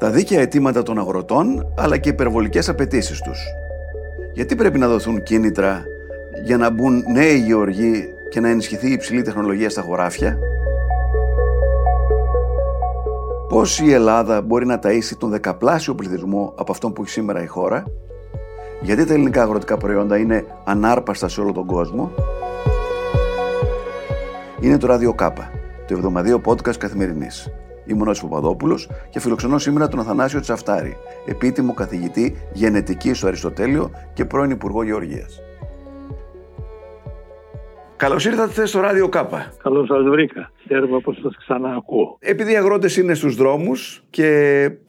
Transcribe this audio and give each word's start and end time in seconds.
Τα 0.00 0.10
δίκαια 0.10 0.40
αιτήματα 0.40 0.82
των 0.82 0.98
αγροτών 0.98 1.72
αλλά 1.76 1.96
και 1.96 2.08
οι 2.08 2.12
υπερβολικές 2.12 2.68
απαιτήσεις 2.68 3.20
τους. 3.20 3.38
Γιατί 4.32 4.54
πρέπει 4.56 4.78
να 4.78 4.88
δοθούν 4.88 5.22
κίνητρα 5.22 5.84
για 6.44 6.56
να 6.56 6.70
μπουν 6.70 7.04
νέοι 7.12 7.38
γεωργοί 7.38 8.04
και 8.28 8.40
να 8.40 8.48
ενισχυθεί 8.48 8.88
η 8.88 8.92
υψηλή 8.92 9.22
τεχνολογία 9.22 9.70
στα 9.70 9.82
χωράφια; 9.82 10.38
Πώς 13.48 13.80
η 13.80 13.92
Ελλάδα 13.92 14.40
μπορεί 14.40 14.66
να 14.66 14.78
ταΐσει 14.82 15.16
τον 15.18 15.30
δεκαπλάσιο 15.30 15.94
πληθυσμό 15.94 16.52
από 16.56 16.72
αυτόν 16.72 16.92
που 16.92 17.02
έχει 17.02 17.10
σήμερα 17.10 17.42
η 17.42 17.46
χώρα; 17.46 17.84
Γιατί 18.80 19.04
τα 19.04 19.12
ελληνικά 19.12 19.42
αγροτικά 19.42 19.76
προϊόντα 19.76 20.16
είναι 20.16 20.44
ανάρπαστα 20.64 21.28
σε 21.28 21.40
όλο 21.40 21.52
τον 21.52 21.66
κόσμο; 21.66 22.10
Είναι 24.60 24.78
το 24.78 24.94
Radio 24.94 25.14
Κάπα, 25.14 25.50
το 25.86 25.94
εβδομαδίο 25.94 26.40
podcast 26.44 26.76
καθημερινής. 26.76 27.50
Είμαι 27.90 28.02
ο 28.02 28.04
Νότης 28.04 28.20
Παπαδόπουλος 28.20 28.88
και 29.10 29.20
φιλοξενώ 29.20 29.58
σήμερα 29.58 29.88
τον 29.88 30.00
Αθανάσιο 30.00 30.40
Τσαφτάρη, 30.40 30.96
επίτιμο 31.26 31.74
καθηγητή 31.74 32.36
γενετική 32.52 33.14
στο 33.14 33.26
Αριστοτέλειο 33.26 33.90
και 34.12 34.24
πρώην 34.24 34.50
Υπουργό 34.50 34.82
Γεωργίας. 34.82 35.40
Καλώς 38.00 38.24
ήρθατε 38.24 38.66
στο 38.66 38.80
Ράδιο 38.80 39.08
Κάπα. 39.08 39.52
Καλώς 39.62 39.86
σας 39.86 40.02
βρήκα. 40.02 40.52
Χαίρομαι 40.66 41.00
που 41.00 41.12
σας 41.12 41.36
ξαναακούω. 41.36 42.18
Επειδή 42.20 42.52
οι 42.52 42.56
αγρότες 42.56 42.96
είναι 42.96 43.14
στους 43.14 43.34
δρόμους 43.34 44.02
και 44.10 44.28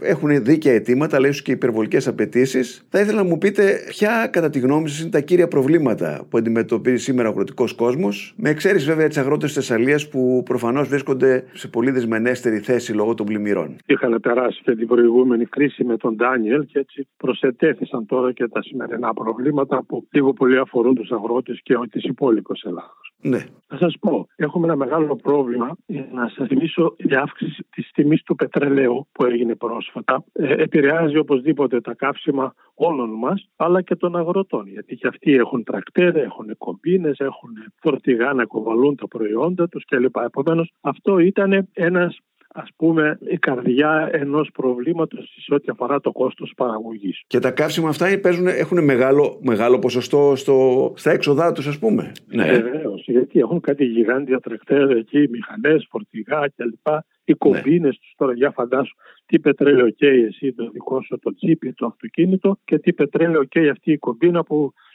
έχουν 0.02 0.44
δίκαια 0.44 0.74
αιτήματα, 0.74 1.16
αλλά 1.16 1.28
ίσως 1.28 1.42
και 1.42 1.52
υπερβολικές 1.52 2.08
απαιτήσεις, 2.08 2.88
θα 2.90 3.00
ήθελα 3.00 3.24
να 3.24 3.30
μου 3.30 3.38
πείτε 3.38 3.86
ποια, 3.88 4.28
κατά 4.32 4.50
τη 4.50 4.60
γνώμη 4.60 4.90
σας, 4.90 5.02
είναι 5.02 5.10
τα 5.10 5.20
κύρια 5.20 5.48
προβλήματα 5.48 6.26
που 6.30 6.38
αντιμετωπίζει 6.38 7.04
σήμερα 7.04 7.28
ο 7.28 7.32
αγροτικός 7.32 7.74
κόσμος, 7.74 8.34
με 8.38 8.50
εξαίρεση 8.50 8.86
βέβαια 8.86 9.08
τις 9.08 9.18
αγρότες 9.18 9.50
τη 9.50 9.56
Θεσσαλίας 9.56 10.10
που 10.10 10.44
προφανώς 10.46 10.88
βρίσκονται 10.88 11.44
σε 11.54 11.68
πολύ 11.68 11.92
δεσμενέστερη 11.92 12.60
θέση 12.60 12.94
λόγω 12.94 13.14
των 13.14 13.26
πλημμυρών. 13.26 13.76
Είχαν 13.86 14.20
περάσει 14.22 14.62
και 14.64 14.76
την 14.76 14.88
προηγούμενη 14.88 15.46
κρίση 15.46 15.84
με 15.84 15.98
τον 15.98 16.16
Ντάνιελ 16.16 16.66
και 16.66 16.80
έτσι 16.80 17.08
προσετέθησαν 17.18 18.06
τώρα 18.06 18.32
και 18.32 18.48
τα 18.48 18.62
σημερινά 18.62 19.14
προβλήματα 19.14 19.84
που 19.88 20.08
λίγο 20.12 20.34
πολύ 20.34 20.58
αφορούν 20.58 20.96
τους 20.96 21.12
αγρότες 21.12 21.60
και 21.64 21.74
τη 21.92 22.00
υπόλοιπη 22.00 22.54
Ελλάδα. 22.64 23.01
Ναι. 23.22 23.46
Θα 23.68 23.78
σας 23.78 23.96
πω, 24.00 24.28
έχουμε 24.36 24.66
ένα 24.66 24.76
μεγάλο 24.76 25.16
πρόβλημα. 25.16 25.76
Να 26.12 26.28
σας 26.28 26.48
θυμίσω 26.48 26.96
η 26.98 27.16
αύξηση 27.16 27.68
της 27.70 27.92
τιμής 27.92 28.24
του 28.24 28.36
πετρελαίου 28.36 29.08
που 29.12 29.26
έγινε 29.26 29.56
πρόσφατα. 29.56 30.24
Ε, 30.34 30.54
επηρεάζει 30.54 31.18
οπωσδήποτε 31.18 31.82
τα 31.82 31.94
καύσιμα 31.94 32.54
όλων 32.74 33.10
μας, 33.10 33.50
αλλά 33.56 33.82
και 33.82 33.96
των 33.96 34.16
αγροτών. 34.16 34.68
Γιατί 34.68 34.96
και 34.96 35.08
αυτοί 35.08 35.34
έχουν 35.34 35.64
τρακτέρ, 35.64 36.16
έχουν 36.16 36.58
κομπίνες, 36.58 37.20
έχουν 37.20 37.52
φορτηγά 37.82 38.34
να 38.34 38.46
κοβαλούν 38.46 38.96
τα 38.96 39.08
προϊόντα 39.08 39.68
τους 39.68 39.86
κλπ. 39.86 40.16
Επομένως, 40.18 40.72
αυτό 40.82 41.20
ήταν 41.20 41.68
ένας 41.74 42.18
ας 42.54 42.70
πούμε 42.76 43.18
η 43.22 43.38
καρδιά 43.38 44.10
ενός 44.12 44.50
προβλήματος 44.54 45.36
σε 45.46 45.54
ό,τι 45.54 45.66
αφορά 45.72 46.00
το 46.00 46.12
κόστος 46.12 46.54
παραγωγής. 46.56 47.24
Και 47.28 47.40
τα 47.40 47.52
καύσιμα 47.52 47.90
αυτά 47.90 48.20
παίζουν, 48.22 48.48
έχουν 48.48 48.84
μεγάλο, 48.84 49.40
μεγάλο 49.42 49.80
ποσοστό 49.80 50.34
στο, 50.36 50.94
στα 50.96 51.12
έξοδά 51.12 51.52
τους 51.52 51.68
ας 51.68 51.80
πούμε. 51.80 52.12
Ναι. 52.26 52.46
Βεβαίως, 52.46 53.04
γιατί 53.06 53.40
έχουν 53.40 53.60
κάτι 53.60 53.86
γιγάντια 53.86 54.40
τρεκτέρ 54.40 54.90
εκεί, 54.90 55.28
μηχανές, 55.30 55.88
φορτηγά 55.90 56.52
κλπ. 56.56 56.88
Οι 57.24 57.34
κομπίνες 57.34 57.82
ναι. 57.82 57.90
τους 57.90 58.14
τώρα 58.18 58.34
για 58.34 58.52
φαντάσου 58.52 58.96
τι 59.26 59.40
πετρέλαιο 59.40 59.90
καίει 59.90 60.24
εσύ 60.24 60.54
το 60.54 60.70
δικό 60.70 61.02
σου 61.02 61.20
το 61.22 61.36
τσίπι, 61.36 61.74
το 61.74 61.86
αυτοκίνητο 61.86 62.58
και 62.64 62.80
τι 62.80 62.94
πετρέλαιο 62.94 63.44
καίει 63.44 63.70
αυτή 63.70 63.92
η 63.92 63.98
κομπίνα 63.98 64.44
που 64.44 64.56
Μάλιστα. 64.56 64.91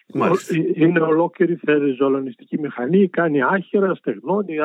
Είναι 0.74 1.00
ολόκληρη 1.00 1.58
ζολονιστική 1.98 2.58
μηχανή, 2.58 3.08
κάνει 3.08 3.42
άχυρα, 3.42 3.94
στεγνώνει, 3.94 4.56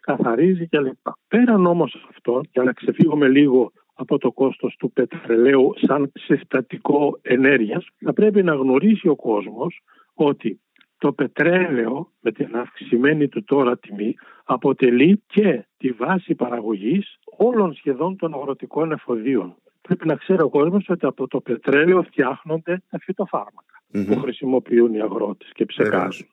καθαρίζει 0.00 0.66
κλπ. 0.66 1.08
Πέραν 1.28 1.66
όμως 1.66 2.06
αυτό, 2.10 2.40
για 2.52 2.62
να 2.62 2.72
ξεφύγουμε 2.72 3.28
λίγο 3.28 3.72
από 3.94 4.18
το 4.18 4.32
κόστος 4.32 4.76
του 4.78 4.92
πετρελαίου 4.92 5.72
σαν 5.86 6.12
συστατικό 6.14 7.18
ενέργειας, 7.22 7.86
θα 7.98 8.12
πρέπει 8.12 8.42
να 8.42 8.54
γνωρίσει 8.54 9.08
ο 9.08 9.16
κόσμος 9.16 9.80
ότι 10.14 10.60
το 10.98 11.12
πετρέλαιο 11.12 12.12
με 12.20 12.32
την 12.32 12.56
αυξημένη 12.56 13.28
του 13.28 13.44
τώρα 13.44 13.78
τιμή 13.78 14.14
αποτελεί 14.44 15.22
και 15.26 15.66
τη 15.76 15.90
βάση 15.90 16.34
παραγωγής 16.34 17.18
όλων 17.36 17.74
σχεδόν 17.74 18.16
των 18.16 18.34
αγροτικών 18.34 18.92
εφοδίων. 18.92 19.56
Πρέπει 19.80 20.06
να 20.06 20.14
ξέρει 20.14 20.42
ο 20.42 20.48
κόσμος 20.48 20.88
ότι 20.88 21.06
από 21.06 21.28
το 21.28 21.40
πετρέλαιο 21.40 22.02
φτιάχνονται 22.02 22.82
τα 22.90 22.98
φυτοφάρμακα 22.98 23.77
που 23.92 24.20
χρησιμοποιούν 24.20 24.94
οι 24.94 25.00
αγρότες 25.00 25.50
και 25.54 25.64
ψεκάζουν. 25.64 26.26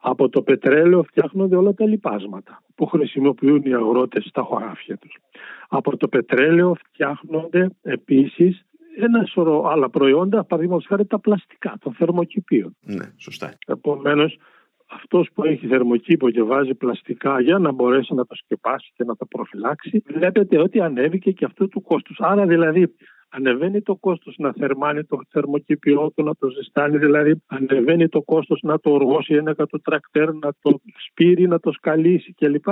Από 0.00 0.28
το 0.28 0.42
πετρέλαιο 0.42 1.02
φτιάχνονται 1.02 1.56
όλα 1.56 1.74
τα 1.74 1.86
λιπάσματα 1.86 2.62
που 2.74 2.86
χρησιμοποιούν 2.86 3.62
οι 3.64 3.74
αγρότες 3.74 4.24
στα 4.24 4.42
χωράφια 4.42 4.96
τους. 4.96 5.18
Από 5.68 5.96
το 5.96 6.08
πετρέλαιο 6.08 6.74
φτιάχνονται 6.74 7.70
επίσης 7.82 8.66
ένα 8.96 9.24
σωρό 9.24 9.68
άλλα 9.68 9.90
προϊόντα, 9.90 10.44
παραδείγματος 10.44 10.86
χάρη 10.86 11.06
τα 11.06 11.18
πλαστικά 11.18 11.78
των 11.80 11.92
θερμοκηπίων. 11.92 12.76
Ναι, 12.80 13.12
σωστά. 13.16 13.52
Επομένως, 13.66 14.38
αυτός 14.90 15.28
που 15.34 15.44
έχει 15.44 15.66
θερμοκήπο 15.66 16.30
και 16.30 16.42
βάζει 16.42 16.74
πλαστικά 16.74 17.40
για 17.40 17.58
να 17.58 17.72
μπορέσει 17.72 18.14
να 18.14 18.26
το 18.26 18.34
σκεπάσει 18.34 18.92
και 18.94 19.04
να 19.04 19.16
το 19.16 19.26
προφυλάξει, 19.26 20.02
βλέπετε 20.06 20.58
ότι 20.58 20.80
ανέβηκε 20.80 21.30
και 21.30 21.44
αυτό 21.44 21.68
του 21.68 21.82
κόστους. 21.82 22.20
Άρα 22.20 22.46
δηλαδή 22.46 22.94
ανεβαίνει 23.28 23.82
το 23.82 23.96
κόστος 23.96 24.34
να 24.38 24.52
θερμάνει 24.52 25.04
το 25.04 25.20
θερμοκήπιό 25.28 26.12
του, 26.16 26.24
να 26.24 26.34
το 26.34 26.48
ζεστάνει, 26.48 26.98
δηλαδή 26.98 27.42
ανεβαίνει 27.46 28.08
το 28.08 28.22
κόστος 28.22 28.60
να 28.62 28.80
το 28.80 28.90
οργώσει 28.90 29.34
ένα 29.34 29.54
το 29.54 29.80
τρακτέρ, 29.82 30.32
να 30.32 30.50
το 30.60 30.80
σπείρει, 31.08 31.46
να 31.46 31.60
το 31.60 31.72
σκαλίσει 31.72 32.32
κλπ 32.32 32.66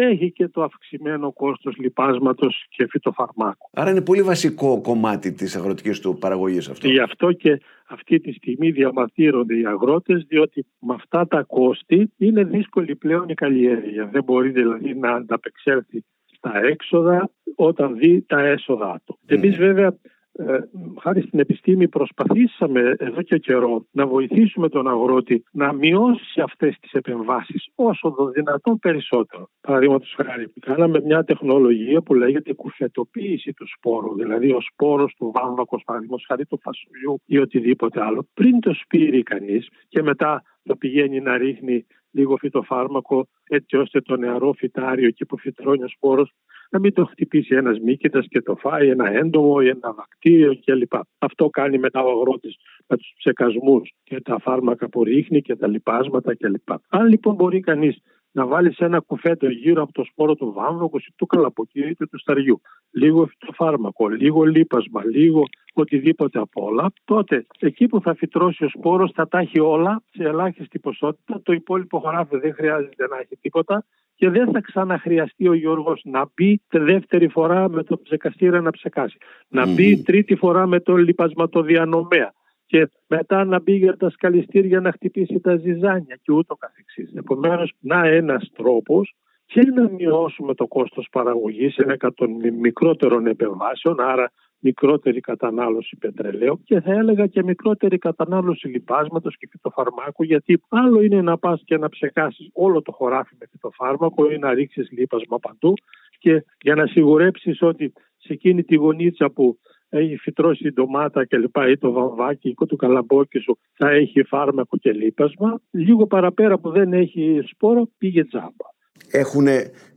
έχει 0.00 0.32
και 0.32 0.48
το 0.48 0.62
αυξημένο 0.62 1.32
κόστος 1.32 1.76
λιπάσματος 1.76 2.66
και 2.68 2.86
φυτοφαρμάκου. 2.90 3.70
Άρα 3.72 3.90
είναι 3.90 4.02
πολύ 4.02 4.22
βασικό 4.22 4.80
κομμάτι 4.80 5.32
της 5.32 5.56
αγροτικής 5.56 6.00
του 6.00 6.16
παραγωγής 6.20 6.68
αυτό. 6.68 6.88
Γι' 6.88 7.00
αυτό 7.00 7.32
και 7.32 7.60
αυτή 7.88 8.20
τη 8.20 8.32
στιγμή 8.32 8.70
διαμαρτύρονται 8.70 9.58
οι 9.58 9.66
αγρότες 9.66 10.24
διότι 10.28 10.66
με 10.78 10.94
αυτά 10.94 11.26
τα 11.26 11.42
κόστη 11.42 12.12
είναι 12.16 12.44
δύσκολη 12.44 12.96
πλέον 12.96 13.28
η 13.28 13.34
καλλιέργεια. 13.34 14.08
Δεν 14.12 14.24
μπορεί 14.24 14.50
δηλαδή 14.50 14.94
να 14.94 15.12
ανταπεξέλθει 15.12 16.04
στα 16.48 16.66
έξοδα 16.66 17.30
όταν 17.56 17.96
δει 17.96 18.24
τα 18.28 18.40
έσοδα 18.40 19.00
του. 19.04 19.18
Mm. 19.22 19.32
Εμείς 19.34 19.56
βέβαια 19.56 19.98
ε, 20.38 20.58
χάρη 21.00 21.20
στην 21.20 21.38
επιστήμη 21.38 21.88
προσπαθήσαμε 21.88 22.94
εδώ 22.98 23.22
και 23.22 23.38
καιρό 23.38 23.86
να 23.90 24.06
βοηθήσουμε 24.06 24.68
τον 24.68 24.88
αγρότη 24.88 25.44
να 25.52 25.72
μειώσει 25.72 26.40
αυτές 26.40 26.76
τις 26.80 26.92
επεμβάσεις 26.92 27.68
όσο 27.74 28.14
το 28.16 28.30
δυνατόν 28.30 28.78
περισσότερο. 28.78 29.48
Παραδείγματος 29.60 30.14
χάρη, 30.16 30.52
κάναμε 30.60 31.00
μια 31.00 31.24
τεχνολογία 31.24 32.00
που 32.00 32.14
λέγεται 32.14 32.52
κουφετοποίηση 32.52 33.52
του 33.52 33.66
σπόρου, 33.76 34.14
δηλαδή 34.14 34.50
ο 34.50 34.60
σπόρος 34.60 35.14
του 35.18 35.32
βάμβακος, 35.34 35.82
παραδείγματος 35.84 36.24
χάρη 36.28 36.46
του 36.46 36.60
φασουλιού 36.62 37.20
ή 37.26 37.38
οτιδήποτε 37.38 38.02
άλλο, 38.02 38.28
πριν 38.34 38.60
το 38.60 38.74
σπείρει 38.74 39.22
κανείς 39.22 39.68
και 39.88 40.02
μετά 40.02 40.42
το 40.62 40.76
πηγαίνει 40.76 41.20
να 41.20 41.36
ρίχνει 41.36 41.86
λίγο 42.16 42.36
φυτοφάρμακο 42.36 43.28
έτσι 43.48 43.76
ώστε 43.76 44.00
το 44.00 44.16
νεαρό 44.16 44.52
φυτάριο 44.52 45.06
εκεί 45.06 45.24
που 45.26 45.38
φυτρώνει 45.38 45.82
ο 45.82 45.88
σπόρος 45.88 46.32
να 46.70 46.78
μην 46.78 46.92
το 46.92 47.04
χτυπήσει 47.04 47.54
ένας 47.54 47.78
μύκητας 47.78 48.26
και 48.28 48.42
το 48.42 48.56
φάει, 48.56 48.88
ένα 48.88 49.10
έντομο 49.10 49.56
ή 49.62 49.68
ένα 49.68 49.92
βακτήριο 49.92 50.58
κλπ. 50.64 50.92
Αυτό 51.18 51.48
κάνει 51.48 51.78
μετά 51.78 52.04
ο 52.04 52.10
αγρότης 52.10 52.56
με 52.86 52.96
τους 52.96 53.12
ψεκασμούς 53.18 53.92
και 54.04 54.20
τα 54.20 54.38
φάρμακα 54.38 54.88
που 54.88 55.04
ρίχνει 55.04 55.42
και 55.42 55.56
τα 55.56 55.66
λοιπάσματα 55.66 56.36
κλπ. 56.36 56.70
Αν 56.88 57.06
λοιπόν 57.06 57.34
μπορεί 57.34 57.60
κανείς 57.60 57.98
να 58.36 58.46
βάλεις 58.46 58.78
ένα 58.78 59.00
κουφέτο 59.00 59.48
γύρω 59.48 59.82
από 59.82 59.92
το 59.92 60.04
σπόρο 60.04 60.34
του 60.34 60.52
βάμβακου 60.52 60.96
ή 60.96 61.12
του 61.16 61.26
καλαποκίου 61.26 61.88
είτε 61.88 62.06
του 62.06 62.18
σταριού, 62.18 62.60
λίγο 62.90 63.26
φυτοφάρμακο, 63.26 64.08
λίγο 64.08 64.42
λίπασμα, 64.44 65.04
λίγο 65.04 65.42
οτιδήποτε 65.72 66.38
από 66.38 66.64
όλα, 66.64 66.92
τότε 67.04 67.46
εκεί 67.58 67.86
που 67.86 68.00
θα 68.00 68.14
φυτρώσει 68.14 68.64
ο 68.64 68.68
σπόρος 68.68 69.10
θα 69.14 69.28
τα 69.28 69.38
έχει 69.38 69.60
όλα 69.60 70.02
σε 70.12 70.22
ελάχιστη 70.22 70.78
ποσότητα. 70.78 71.40
Το 71.42 71.52
υπόλοιπο 71.52 71.98
χωράφι 71.98 72.36
δεν 72.36 72.54
χρειάζεται 72.54 73.06
να 73.06 73.16
έχει 73.16 73.36
τίποτα 73.40 73.84
και 74.14 74.30
δεν 74.30 74.50
θα 74.52 74.60
ξαναχρειαστεί 74.60 75.48
ο 75.48 75.54
Γιώργος 75.54 76.00
να 76.04 76.30
μπει 76.34 76.62
τη 76.68 76.78
δεύτερη 76.78 77.28
φορά 77.28 77.68
με 77.68 77.82
το 77.82 77.98
ψεκαστήρα 77.98 78.60
να 78.60 78.70
ψεκάσει. 78.70 79.16
Να 79.48 79.72
μπει 79.72 80.02
τρίτη 80.02 80.36
φορά 80.36 80.66
με 80.66 80.80
το 80.80 80.96
λιπασματοδιανομέα 80.96 82.32
και 82.66 82.88
μετά 83.06 83.44
να 83.44 83.60
μπει 83.60 83.72
για 83.72 83.96
τα 83.96 84.10
σκαλιστήρια 84.10 84.80
να 84.80 84.92
χτυπήσει 84.92 85.40
τα 85.40 85.56
ζυζάνια 85.56 86.18
και 86.22 86.32
ούτω 86.32 86.54
καθεξής. 86.54 87.12
Επομένως, 87.14 87.72
να 87.80 88.06
ένας 88.06 88.50
τρόπος 88.54 89.14
και 89.46 89.60
να 89.60 89.88
μειώσουμε 89.90 90.54
το 90.54 90.66
κόστος 90.66 91.08
παραγωγής 91.12 91.76
ένα 91.76 91.96
των 92.14 92.30
μικρότερων 92.60 93.26
επεμβάσεων, 93.26 94.00
άρα 94.00 94.32
μικρότερη 94.58 95.20
κατανάλωση 95.20 95.96
πετρελαίου 95.96 96.60
και 96.64 96.80
θα 96.80 96.92
έλεγα 96.92 97.26
και 97.26 97.42
μικρότερη 97.42 97.98
κατανάλωση 97.98 98.68
λιπάσματος 98.68 99.36
και 99.36 99.48
φυτοφαρμάκου 99.50 100.22
γιατί 100.22 100.62
άλλο 100.68 101.02
είναι 101.02 101.22
να 101.22 101.38
πας 101.38 101.62
και 101.64 101.76
να 101.78 101.88
ψεκάσεις 101.88 102.48
όλο 102.52 102.82
το 102.82 102.92
χωράφι 102.92 103.36
με 103.40 103.46
φυτοφάρμακο 103.50 104.30
ή 104.30 104.38
να 104.38 104.54
ρίξεις 104.54 104.90
λίπασμα 104.90 105.38
παντού 105.38 105.74
και 106.18 106.44
για 106.60 106.74
να 106.74 106.86
σιγουρέψεις 106.86 107.62
ότι 107.62 107.92
σε 108.16 108.32
εκείνη 108.32 108.64
τη 108.64 108.74
γωνίτσα 108.74 109.30
που 109.30 109.58
έχει 109.88 110.16
φυτρώσει 110.16 110.66
η 110.66 110.72
ντομάτα 110.72 111.24
και 111.24 111.36
λοιπά 111.36 111.68
ή 111.68 111.78
το 111.78 111.92
βαμβάκι 111.92 112.48
ή 112.48 112.54
το 112.66 112.76
καλαμπόκι 112.76 113.38
σου 113.38 113.58
θα 113.72 113.90
έχει 113.90 114.22
φάρμακο 114.22 114.76
και 114.76 114.92
λίπασμα 114.92 115.60
λίγο 115.70 116.06
παραπέρα 116.06 116.58
που 116.58 116.70
δεν 116.70 116.92
έχει 116.92 117.40
σπόρο 117.46 117.88
πήγε 117.98 118.24
τζάμπα. 118.24 118.66
Έχουν 119.10 119.46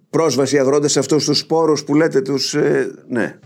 πρόσβαση 0.09 0.55
οι 0.55 0.59
αγρότες 0.59 0.91
σε 0.91 0.99
αυτούς 0.99 1.25
τους 1.25 1.37
σπόρους 1.37 1.83
που 1.83 1.95
λέτε 1.95 2.21
τους... 2.21 2.53
Ε, 2.53 2.87
ναι 3.07 3.39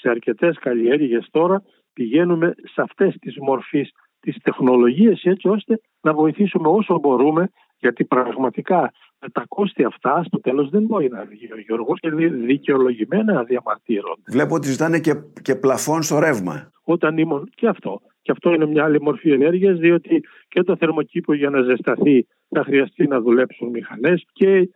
σε 0.00 0.08
αρκετές 0.08 0.58
καλλιέργειες 0.58 1.28
τώρα 1.30 1.62
πηγαίνουμε 1.92 2.54
σε 2.56 2.82
αυτές 2.82 3.16
τις 3.20 3.36
μορφές 3.38 3.92
τις 4.20 4.36
τεχνολογίες 4.42 5.22
έτσι 5.24 5.48
ώστε 5.48 5.80
να 6.00 6.12
βοηθήσουμε 6.14 6.68
όσο 6.68 6.98
μπορούμε 6.98 7.50
γιατί 7.78 8.04
πραγματικά 8.04 8.92
με 9.20 9.28
τα 9.28 9.44
κόστη 9.48 9.84
αυτά 9.84 10.22
στο 10.24 10.40
τέλος 10.40 10.68
δεν 10.70 10.82
μπορεί 10.82 11.08
να 11.08 11.24
βγει 11.24 11.52
ο 11.52 11.58
Γιώργος 11.58 12.00
και 12.00 12.10
δικαιολογημένα 12.28 13.32
να 13.32 13.42
διαμαρτύρονται. 13.42 14.22
Βλέπω 14.30 14.54
ότι 14.54 14.68
ζητάνε 14.68 14.98
και, 15.00 15.14
και 15.42 15.54
πλαφόν 15.54 16.02
στο 16.02 16.18
ρεύμα. 16.18 16.70
Όταν 16.84 17.18
ήμουν 17.18 17.50
και 17.54 17.66
αυτό. 17.68 18.00
Και 18.22 18.32
αυτό 18.32 18.54
είναι 18.54 18.66
μια 18.66 18.84
άλλη 18.84 19.00
μορφή 19.00 19.30
ενέργειας 19.32 19.78
διότι 19.78 20.24
και 20.48 20.62
το 20.62 20.76
θερμοκήπο 20.76 21.32
για 21.32 21.50
να 21.50 21.62
ζεσταθεί 21.62 22.26
θα 22.48 22.64
χρειαστεί 22.64 23.06
να 23.06 23.20
δουλέψουν 23.20 23.68
μηχανές 23.68 24.24
και 24.32 24.48
ε, 24.56 24.68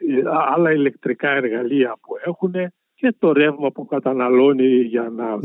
άλλα 0.54 0.72
ηλεκτρικά 0.72 1.30
εργαλεία 1.30 1.96
που 2.00 2.14
έχουν 2.24 2.54
και 2.94 3.14
το 3.18 3.32
ρεύμα 3.32 3.70
που 3.70 3.86
καταναλώνει 3.86 4.66
για 4.66 5.12
να, 5.16 5.38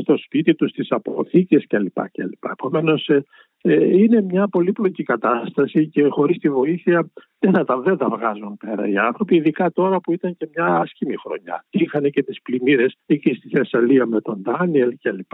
στο 0.00 0.16
σπίτι 0.16 0.54
τους, 0.54 0.70
στις 0.70 0.90
αποθήκες 0.90 1.66
κλπ. 1.66 2.10
κλπ. 2.12 2.44
Επομένως 2.52 3.08
ε, 3.08 3.24
ε, 3.62 3.98
είναι 3.98 4.22
μια 4.22 4.48
πολύπλοκη 4.48 5.02
κατάσταση 5.02 5.88
και 5.88 6.06
χωρίς 6.08 6.38
τη 6.38 6.50
βοήθεια 6.50 7.10
δεν 7.42 7.52
θα 7.52 7.64
τα, 7.64 7.80
δεν 7.80 7.96
τα 7.96 8.08
βγάζουν 8.08 8.56
πέρα 8.56 8.88
οι 8.88 8.96
άνθρωποι, 8.96 9.36
ειδικά 9.36 9.72
τώρα 9.72 10.00
που 10.00 10.12
ήταν 10.12 10.36
και 10.36 10.48
μια 10.54 10.66
άσχημη 10.66 11.14
χρονιά. 11.16 11.64
Είχαν 11.70 12.10
και 12.10 12.22
τις 12.22 12.42
πλημμύρες 12.42 12.96
εκεί 13.06 13.34
στη 13.34 13.48
Θεσσαλία 13.48 14.06
με 14.06 14.20
τον 14.20 14.42
Ντάνιελ 14.42 14.96
κλπ. 15.02 15.32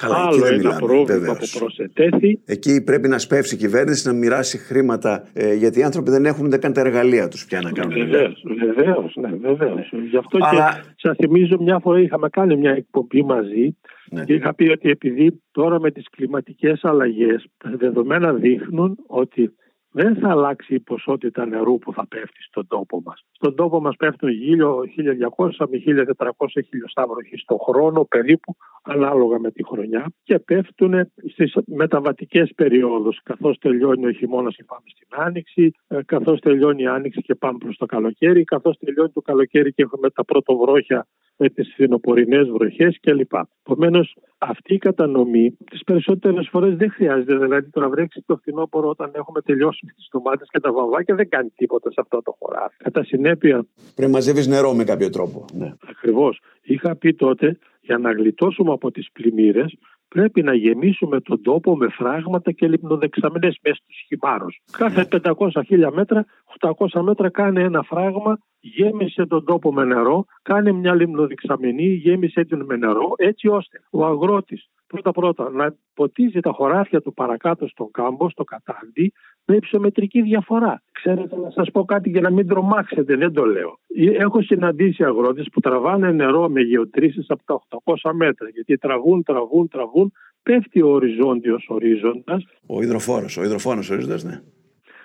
Άλλο 0.00 0.46
ένα 0.46 0.56
μιλάμε, 0.56 0.76
πρόβλημα 0.78 1.18
βεβαίως. 1.18 1.52
που 1.52 1.58
προσετέθη. 1.58 2.40
Εκεί 2.44 2.82
πρέπει 2.84 3.08
να 3.08 3.18
σπεύσει 3.18 3.54
η 3.54 3.58
κυβέρνηση 3.58 4.08
να 4.08 4.14
μοιράσει 4.14 4.58
χρήματα 4.58 5.28
ε, 5.32 5.54
γιατί 5.54 5.78
οι 5.78 5.82
άνθρωποι 5.82 6.10
δεν 6.10 6.24
έχουν 6.24 6.46
ούτε 6.46 6.58
καν 6.58 6.72
τα 6.72 6.80
εργαλεία 6.80 7.28
τους 7.28 7.46
πια 7.46 7.60
να 7.60 7.72
κάνουν. 7.72 7.92
Βεβαίως, 7.92 8.44
βεβαίως, 8.58 9.16
ναι, 9.16 9.30
βεβαίως. 9.40 9.92
Γι' 10.10 10.16
αυτό 10.16 10.38
Αλλά... 10.40 10.70
και 10.72 11.08
σας 11.08 11.16
θυμίζω 11.16 11.56
μια 11.60 11.78
φορά 11.78 12.00
είχαμε 12.00 12.28
κάνει 12.28 12.56
μια 12.56 12.70
εκπομπή 12.70 13.22
μαζί 13.22 13.76
ναι. 14.10 14.24
Και 14.24 14.34
είχα 14.34 14.54
πει 14.54 14.68
ότι 14.68 14.90
επειδή 14.90 15.42
τώρα 15.50 15.80
με 15.80 15.90
τις 15.90 16.08
κλιματικές 16.10 16.84
αλλαγές 16.84 17.46
τα 17.56 17.70
δεδομένα 17.76 18.32
δείχνουν 18.32 18.98
ότι 19.06 19.54
δεν 19.90 20.16
θα 20.16 20.30
αλλάξει 20.30 20.74
η 20.74 20.80
ποσότητα 20.80 21.46
νερού 21.46 21.78
που 21.78 21.92
θα 21.92 22.06
πέφτει 22.06 22.42
στον 22.42 22.66
τόπο 22.66 23.02
μας. 23.04 23.24
Στον 23.42 23.54
τόπο 23.54 23.80
μας 23.80 23.96
πέφτουν 23.96 24.28
1.200 24.28 25.66
με 25.70 25.82
1.400 26.16 26.46
χιλιοστά 26.68 27.06
βροχή 27.06 27.36
στο 27.36 27.56
χρόνο 27.56 28.04
περίπου 28.04 28.56
ανάλογα 28.82 29.38
με 29.38 29.50
τη 29.50 29.64
χρονιά 29.64 30.12
και 30.22 30.38
πέφτουν 30.38 31.10
στις 31.32 31.56
μεταβατικές 31.66 32.52
περιόδους 32.56 33.20
καθώς 33.22 33.58
τελειώνει 33.58 34.06
ο 34.06 34.12
χειμώνας 34.12 34.56
και 34.56 34.64
πάμε 34.66 34.82
στην 34.86 35.08
άνοιξη, 35.10 35.72
ε, 35.88 35.98
καθώς 36.06 36.40
τελειώνει 36.40 36.82
η 36.82 36.86
άνοιξη 36.86 37.20
και 37.20 37.34
πάμε 37.34 37.58
προς 37.58 37.76
το 37.76 37.86
καλοκαίρι, 37.86 38.44
καθώς 38.44 38.78
τελειώνει 38.78 39.10
το 39.10 39.20
καλοκαίρι 39.20 39.72
και 39.72 39.82
έχουμε 39.82 40.10
τα 40.10 40.24
πρώτο 40.24 40.56
βρόχια 40.56 41.06
με 41.36 41.48
τις 41.48 41.72
φθινοπορεινές 41.72 42.48
βροχές 42.48 42.98
κλπ. 43.00 43.32
Επομένως, 43.66 44.16
αυτή 44.38 44.74
η 44.74 44.78
κατανομή 44.78 45.56
τις 45.70 45.82
περισσότερες 45.84 46.48
φορές 46.50 46.76
δεν 46.76 46.90
χρειάζεται. 46.90 47.36
Δηλαδή 47.36 47.70
το 47.70 47.80
να 47.80 47.88
βρέξεις 47.88 48.22
το 48.26 48.36
φθινόπωρο 48.36 48.88
όταν 48.88 49.10
έχουμε 49.14 49.40
τελειώσει 49.40 49.86
τις 49.96 50.08
ντομάτες 50.10 50.48
και 50.50 50.60
τα 50.60 50.72
βαμβάκια 50.72 51.14
δεν 51.14 51.28
κάνει 51.28 51.48
τίποτα 51.56 51.90
σε 51.90 52.00
αυτό 52.00 52.22
το 52.22 52.36
χωράφι. 52.38 52.76
Κατά 52.76 53.04
συνέπεια... 53.04 53.29
Πρέπει 53.36 54.10
να 54.10 54.16
μαζεύεις 54.16 54.46
νερό 54.46 54.74
με 54.74 54.84
κάποιο 54.84 55.10
τρόπο. 55.10 55.44
Ναι. 55.52 55.72
Ακριβώς. 55.88 56.40
Είχα 56.62 56.96
πει 56.96 57.14
τότε 57.14 57.58
για 57.80 57.98
να 57.98 58.12
γλιτώσουμε 58.12 58.72
από 58.72 58.90
τις 58.90 59.08
πλημμύρες 59.12 59.78
πρέπει 60.14 60.42
να 60.42 60.54
γεμίσουμε 60.54 61.20
τον 61.20 61.42
τόπο 61.42 61.76
με 61.76 61.88
φράγματα 61.88 62.52
και 62.52 62.68
λιμνοδεξαμενές 62.68 63.58
μέσα 63.62 63.80
στους 63.82 63.96
χυμάρους. 64.06 64.60
Κάθε 64.70 65.08
500 65.22 65.62
χίλια 65.66 65.90
μέτρα, 65.90 66.24
800 66.60 67.00
μέτρα 67.02 67.30
κάνει 67.30 67.62
ένα 67.62 67.82
φράγμα, 67.82 68.38
γέμισε 68.60 69.26
τον 69.26 69.44
τόπο 69.44 69.72
με 69.72 69.84
νερό, 69.84 70.24
κάνει 70.42 70.72
μια 70.72 70.94
λιμνοδεξαμενή, 70.94 71.86
γέμισε 71.86 72.44
την 72.44 72.64
με 72.64 72.76
νερό, 72.76 73.12
έτσι 73.16 73.48
ώστε 73.48 73.80
ο 73.90 74.04
αγρότης 74.04 74.68
πρώτα 74.90 75.10
πρώτα 75.10 75.50
να 75.50 75.74
ποτίζει 75.94 76.40
τα 76.40 76.52
χωράφια 76.52 77.00
του 77.00 77.14
παρακάτω 77.14 77.68
στον 77.68 77.90
κάμπο, 77.90 78.30
στο 78.30 78.44
κατάντι, 78.44 79.12
με 79.44 79.56
υψομετρική 79.56 80.22
διαφορά. 80.22 80.82
Ξέρετε 80.92 81.36
να 81.36 81.50
σας 81.50 81.70
πω 81.70 81.84
κάτι 81.84 82.10
για 82.10 82.20
να 82.20 82.30
μην 82.30 82.46
τρομάξετε, 82.46 83.16
δεν 83.16 83.32
το 83.32 83.44
λέω. 83.44 83.78
Έχω 84.18 84.42
συναντήσει 84.42 85.04
αγρότες 85.04 85.48
που 85.52 85.60
τραβάνε 85.60 86.12
νερό 86.12 86.48
με 86.48 86.60
γεωτρήσεις 86.60 87.26
από 87.28 87.42
τα 87.44 87.80
800 87.84 88.12
μέτρα, 88.12 88.48
γιατί 88.48 88.76
τραβούν, 88.76 89.22
τραβούν, 89.22 89.68
τραβούν, 89.68 90.12
πέφτει 90.42 90.82
ο 90.82 90.88
οριζόντιος 90.88 91.66
ορίζοντας. 91.68 92.44
Ο 92.66 92.82
υδροφόρος, 92.82 93.36
ο 93.36 93.42
υδροφόρος 93.42 93.90
ορίζοντας, 93.90 94.24
ναι. 94.24 94.40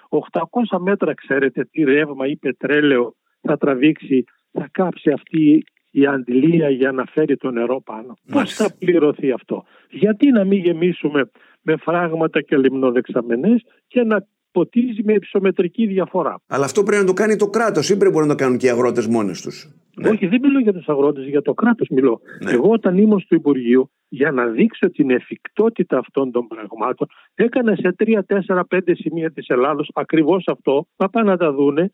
800 0.09 0.79
μέτρα 0.79 1.13
ξέρετε 1.13 1.67
τι 1.71 1.83
ρεύμα 1.83 2.27
ή 2.27 2.35
πετρέλαιο 2.35 3.15
θα 3.41 3.57
τραβήξει, 3.57 4.23
θα 4.51 4.67
κάψει 4.71 5.11
αυτή 5.11 5.63
η 6.01 6.05
αντιλία 6.05 6.69
για 6.69 6.91
να 6.91 7.05
φέρει 7.05 7.37
το 7.37 7.51
νερό 7.51 7.81
πάνω. 7.81 8.17
Πώς 8.31 8.53
θα 8.53 8.75
πληρωθεί 8.79 9.31
αυτό; 9.31 9.63
Γιατί 9.89 10.31
να 10.31 10.43
μην 10.43 10.59
γεμίσουμε 10.59 11.31
με 11.61 11.75
φράγματα 11.77 12.41
και 12.41 12.57
λιμνοδεξαμενές 12.57 13.65
και 13.87 14.03
να 14.03 14.27
ποτίζει 14.51 15.03
με 15.03 15.13
υψομετρική 15.13 15.85
διαφορά; 15.85 16.41
Αλλά 16.47 16.65
αυτό 16.65 16.83
πρέπει 16.83 17.01
να 17.01 17.07
το 17.07 17.13
κάνει 17.13 17.35
το 17.35 17.49
κράτος 17.49 17.89
ή 17.89 17.97
πρέπει 17.97 18.17
να 18.17 18.27
το 18.27 18.35
κάνουν 18.35 18.57
και 18.57 18.65
οι 18.65 18.69
αγρότες 18.69 19.07
μόνοι 19.07 19.31
τους. 19.31 19.69
Ναι. 19.95 20.09
Όχι, 20.09 20.27
δεν 20.27 20.39
μιλώ 20.41 20.59
για 20.59 20.73
τους 20.73 20.87
αγρότες, 20.87 21.25
για 21.25 21.41
το 21.41 21.53
κράτος 21.53 21.87
μιλώ. 21.87 22.21
Ναι. 22.43 22.51
Εγώ 22.51 22.69
όταν 22.69 22.97
ήμουν 22.97 23.19
στο 23.19 23.35
Υπουργείο, 23.35 23.89
για 24.09 24.31
να 24.31 24.45
δείξω 24.47 24.89
την 24.91 25.09
εφικτότητα 25.09 25.97
αυτών 25.97 26.31
των 26.31 26.47
πραγμάτων, 26.47 27.07
έκανα 27.35 27.75
σε 27.75 27.95
3, 27.97 28.23
4, 28.25 28.63
5 28.69 28.95
σημεία 28.95 29.31
της 29.31 29.47
Ελλάδος 29.47 29.89
ακριβώς 29.93 30.43
αυτό, 30.47 30.87
να 30.95 31.09
πάνε 31.09 31.29
να 31.29 31.37
τα 31.37 31.53
δούνε 31.53 31.91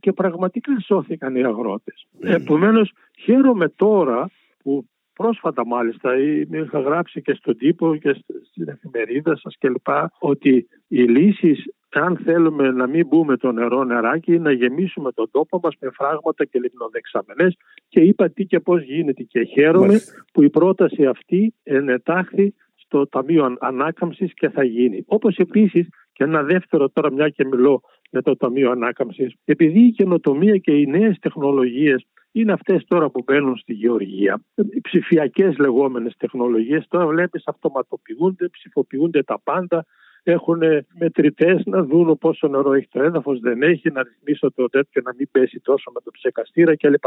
και 0.00 0.12
πραγματικά 0.12 0.80
σώθηκαν 0.80 1.36
οι 1.36 1.44
αγρότες. 1.44 2.06
Mm. 2.20 2.28
Επομένως 2.28 2.92
χαίρομαι 3.18 3.68
τώρα 3.68 4.30
που 4.62 4.84
πρόσφατα 5.12 5.66
μάλιστα 5.66 6.16
είχα 6.18 6.80
γράψει 6.80 7.22
και 7.22 7.34
στον 7.34 7.56
τύπο 7.56 7.96
και 7.96 8.16
στην 8.50 8.68
εφημερίδα 8.68 9.36
σας 9.36 9.56
κλπ 9.58 9.88
ότι 10.18 10.68
οι 10.88 11.02
λύσεις 11.02 11.64
αν 11.92 12.16
θέλουμε 12.24 12.70
να 12.70 12.86
μην 12.86 13.06
μπούμε 13.06 13.36
το 13.36 13.52
νερό 13.52 13.84
νεράκι 13.84 14.38
να 14.38 14.52
γεμίσουμε 14.52 15.12
τον 15.12 15.30
τόπο 15.30 15.60
μας 15.62 15.74
με 15.80 15.90
φράγματα 15.92 16.44
και 16.44 16.58
λιμνοδεξαμενές 16.58 17.56
και 17.88 18.00
είπα 18.00 18.30
τι 18.30 18.44
και 18.44 18.60
πώς 18.60 18.82
γίνεται 18.82 19.22
και 19.22 19.42
χαίρομαι 19.44 20.00
που 20.32 20.42
η 20.42 20.50
πρόταση 20.50 21.06
αυτή 21.06 21.54
ενετάχθη 21.62 22.54
στο 22.76 23.06
Ταμείο 23.08 23.56
Ανάκαμψης 23.60 24.34
και 24.34 24.48
θα 24.48 24.64
γίνει. 24.64 25.04
Όπως 25.06 25.36
επίσης 25.36 25.88
και 26.20 26.26
ένα 26.26 26.42
δεύτερο 26.42 26.88
τώρα 26.88 27.12
μια 27.12 27.28
και 27.28 27.44
μιλώ 27.44 27.80
με 28.10 28.22
το 28.22 28.36
Ταμείο 28.36 28.70
Ανάκαμψης, 28.70 29.34
επειδή 29.44 29.80
η 29.80 29.90
καινοτομία 29.90 30.56
και 30.56 30.72
οι 30.72 30.86
νέες 30.86 31.18
τεχνολογίες 31.18 32.06
είναι 32.32 32.52
αυτές 32.52 32.84
τώρα 32.86 33.10
που 33.10 33.22
μπαίνουν 33.26 33.56
στη 33.56 33.72
γεωργία. 33.72 34.42
Οι 34.54 34.80
ψηφιακές 34.80 35.56
λεγόμενες 35.58 36.16
τεχνολογίες 36.16 36.86
τώρα 36.88 37.06
βλέπεις 37.06 37.42
αυτοματοποιούνται, 37.46 38.48
ψηφοποιούνται 38.48 39.22
τα 39.22 39.40
πάντα, 39.44 39.86
έχουν 40.22 40.60
μετρητές 40.98 41.62
να 41.64 41.84
δουν 41.84 42.18
πόσο 42.18 42.48
νερό 42.48 42.72
έχει 42.72 42.88
το 42.88 43.02
έδαφος, 43.02 43.40
δεν 43.40 43.62
έχει, 43.62 43.90
να 43.90 44.02
ρυθμίσω 44.02 44.52
το 44.52 44.68
τέτοιο 44.68 45.02
να 45.04 45.14
μην 45.18 45.28
πέσει 45.30 45.60
τόσο 45.60 45.90
με 45.94 46.00
το 46.00 46.10
ψεκαστήρα 46.10 46.76
κλπ. 46.76 47.04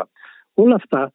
Όλα 0.53 0.75
αυτά 0.75 1.13